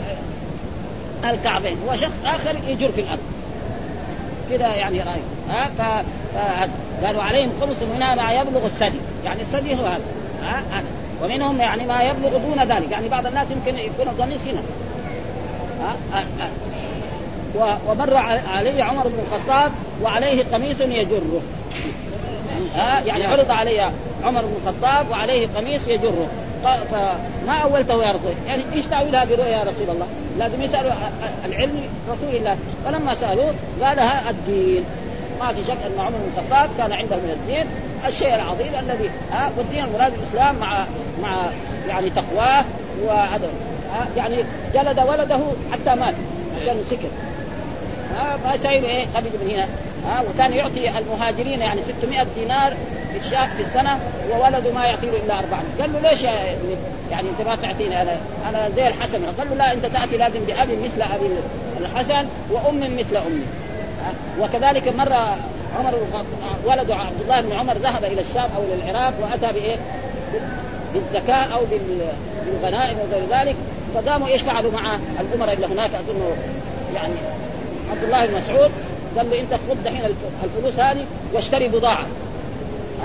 [1.25, 3.21] الكعبين وشخص آخر يجر في الأرض.
[4.51, 5.21] كذا يعني راي
[5.51, 5.81] ها ف...
[7.05, 8.99] قالوا عليهم خمس منها ما يبلغ الثدي.
[9.25, 10.01] يعني الثدي هو هذا.
[10.43, 10.83] ها
[11.25, 12.91] ومنهم يعني ما يبلغ دون ذلك.
[12.91, 14.63] يعني بعض الناس يمكن يكون القميص هنا.
[16.13, 18.17] ها ها ومر
[18.55, 19.73] علي عمر بن الخطاب
[20.03, 21.43] وعليه قميص يجره.
[22.75, 23.91] ها يعني عرض علي
[24.25, 26.27] عمر بن الخطاب وعليه قميص يجره.
[26.63, 30.07] فما أولته يا رسول يعني إيش تأويل هذه الرؤيا يا رسول الله؟
[30.39, 30.93] لازم يسألوا
[31.45, 31.81] العلم
[32.11, 32.57] رسول الله.
[32.85, 33.99] فلما سألوه قال
[34.29, 34.85] الدين.
[35.41, 37.67] ما في شك أن عمر بن الخطاب كان عنده من الدين
[38.09, 40.85] الشيء العظيم الذي ها والدين المراد الإسلام مع
[41.23, 41.37] مع
[41.89, 42.65] يعني تقواه
[43.05, 43.49] وهذا
[44.17, 45.41] يعني جلد ولده
[45.73, 46.15] حتى مات
[46.63, 47.09] عشان سكر.
[48.45, 49.67] ما سايب إيه خرج من هنا.
[50.07, 52.75] ها وكان يعطي المهاجرين يعني 600 دينار
[53.13, 53.99] في الشهر في السنة
[54.31, 56.23] وولده ما يعطيه إلا 400 قال له ليش
[57.11, 58.17] يعني أنت ما تعطيني أنا
[58.49, 59.19] أنا زي الحسن.
[59.39, 61.27] قال له لا أنت تاتي لازم بأب مثل أبي
[61.81, 63.45] الحسن وأم مثل أمي.
[64.41, 65.37] وكذلك مره
[65.79, 65.95] عمر
[66.65, 69.77] ولد عبد الله بن عمر ذهب إلى الشام أو إلى العراق وأتى بإيه؟
[70.95, 71.61] بالزكاه أو
[72.47, 73.57] بالغنائم وغير ذلك
[73.95, 76.23] فقاموا إيش فعلوا مع الأمراء اللي هناك اظن
[76.95, 77.15] يعني
[77.91, 78.71] عبد الله بن مسعود
[79.17, 80.01] قال له أنت خذ دحين
[80.45, 82.07] الفلوس هذه واشتري بضاعة.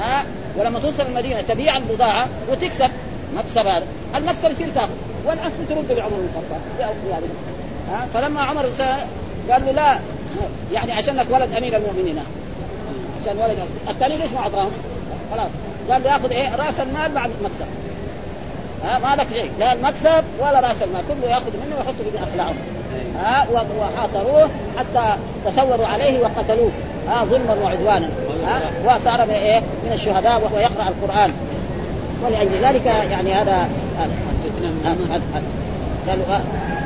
[0.01, 0.25] ها؟
[0.57, 2.89] ولما توصل المدينة تبيع البضاعة وتكسب
[3.35, 3.85] مكسب هذا.
[4.15, 4.93] المكسب يصير تاخذ؟
[5.25, 6.61] والاصل ترد بعمر الخطاب.
[7.09, 7.25] يعني
[7.91, 8.65] ها؟ فلما عمر
[9.51, 9.99] قال له لا
[10.73, 12.19] يعني عشانك ولد أمير المؤمنين.
[13.21, 13.57] عشان ولد
[13.89, 14.71] الثاني ليش ما أعطاهم؟
[15.31, 15.49] خلاص.
[15.89, 17.65] قال له ياخذ إيه؟ رأس المال بعد المكسب.
[18.83, 19.51] ها؟ ما لك شيء.
[19.59, 21.01] لا المكسب ولا رأس المال.
[21.07, 22.55] كله يأخذ منه ويحطه في أخلاقهم.
[23.19, 23.47] ها؟
[23.79, 26.71] وحاصروه حتى تسوروا عليه وقتلوه.
[27.09, 28.09] ها؟ ظلما وعدوانا.
[28.45, 31.31] ها؟ وصار من إيه؟ من الشهداء وهو يقرأ القرآن.
[32.25, 33.69] ولأجل ذلك يعني هذا
[36.07, 36.41] قالوا آه.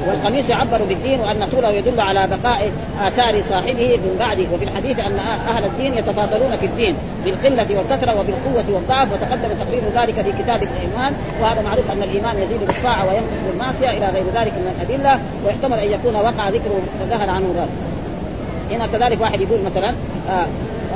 [0.08, 2.72] والقميص يعبر بالدين وأن طوله يدل على بقاء
[3.02, 5.20] آثار صاحبه من بعده وفي الحديث أن
[5.50, 6.95] أهل الدين يتفاضلون في الدين
[7.26, 12.68] بالقلة والكثرة وبالقوة والضعف وتقدم تقرير ذلك في كتاب الإيمان وهذا معروف أن الإيمان يزيد
[12.68, 17.54] بالطاعة وينقص بالمعصية إلى غير ذلك من الأدلة ويحتمل أن يكون وقع ذكره وذهل عنه
[17.58, 17.70] ذلك.
[18.72, 19.95] هنا كذلك واحد يقول مثلا
[20.30, 20.45] آه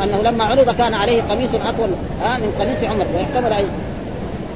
[0.04, 1.89] أنه لما عرض كان عليه قميص اطول
[2.26, 3.54] آه من قميص عمر ويحتمل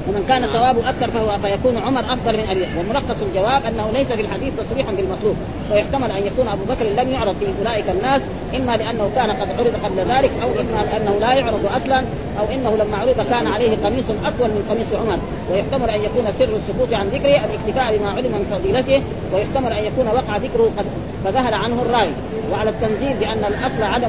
[0.08, 4.20] ومن كان ثوابه أكثر فهو فيكون عمر أفضل من ابي وملخص الجواب أنه ليس في
[4.20, 5.36] الحديث تصريح بالمطلوب.
[5.72, 8.22] ويحتمل أن يكون أبو بكر لم يعرض في أولئك الناس
[8.56, 12.04] إما لأنه كان قد عرض قبل ذلك أو إما لأنه لا يعرض أصلا
[12.40, 15.18] أو إنه لما عرض كان عليه قميص أطول من قميص عمر.
[15.50, 19.02] ويحتمل أن يكون سر السكوت عن ذكره الاكتفاء بما علم من فضيلته
[19.32, 20.86] ويحتمل أن يكون وقع ذكره قد
[21.24, 22.08] فذهل عنه الرأي.
[22.52, 24.08] وعلى التنزيل بأن الأصل عدم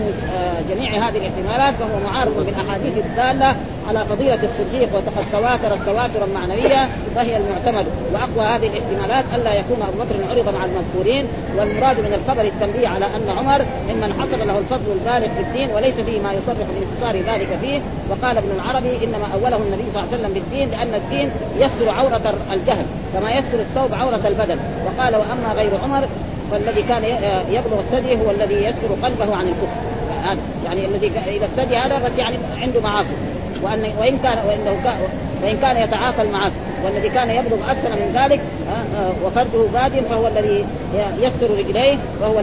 [0.69, 3.55] جميع هذه الاحتمالات فهو معارض بالأحاديث الدالة
[3.89, 7.85] على فضيلة الصديق وقد تواترت تواترا معنويا فهي المعتمد.
[8.13, 11.25] وأقوى هذه الاحتمالات ألا يكون أبو بكر عرض مع المذكورين
[11.57, 15.95] والمراد من الخبر التنبيه على أن عمر ممن حصل له الفضل البالغ في الدين وليس
[15.95, 17.79] فيه ما يصرح بانتصار ذلك فيه.
[18.09, 22.33] وقال ابن العربي إنما أوله النبي صلى الله عليه وسلم بالدين لأن الدين يستر عورة
[22.53, 24.59] الجهل كما يستر الثوب عورة البدن.
[24.85, 26.03] وقال وأما غير عمر
[26.51, 27.03] فالذي كان
[27.49, 29.79] يبلغ الثدي هو الذي يستر قلبه عن الكفر.
[30.23, 33.13] هذا يعني الذي إذا الثدي هذا بس يعني عنده معاصي.
[33.63, 34.99] وان وإن كان وإنه
[35.43, 38.41] وان كان يتعاطى المعاصي والذي كان يبلغ أسفل من ذلك
[39.25, 40.65] وفرده باد فهو الذي
[41.21, 42.41] يستر رجليه وهو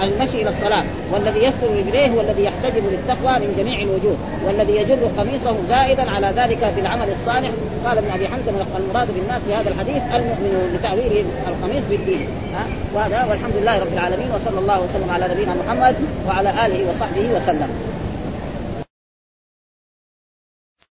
[0.00, 0.84] عن المشي إلى الصلاة.
[1.12, 4.16] والذي يستر رجليه هو الذي يحتجب للتقوى من جميع الوجوه
[4.46, 7.50] والذي يجر قميصه زائدا على ذلك بالعمل الصالح.
[7.86, 12.26] قال ابن أبي حمزة المراد بالناس في هذا الحديث المؤمن لتاويل القميص بالدين.
[12.54, 12.64] ها
[12.94, 15.94] وهذا والحمد لله رب العالمين وصلى الله وسلم على نبينا محمد
[16.28, 17.68] وعلى آله وصحبه وسلم.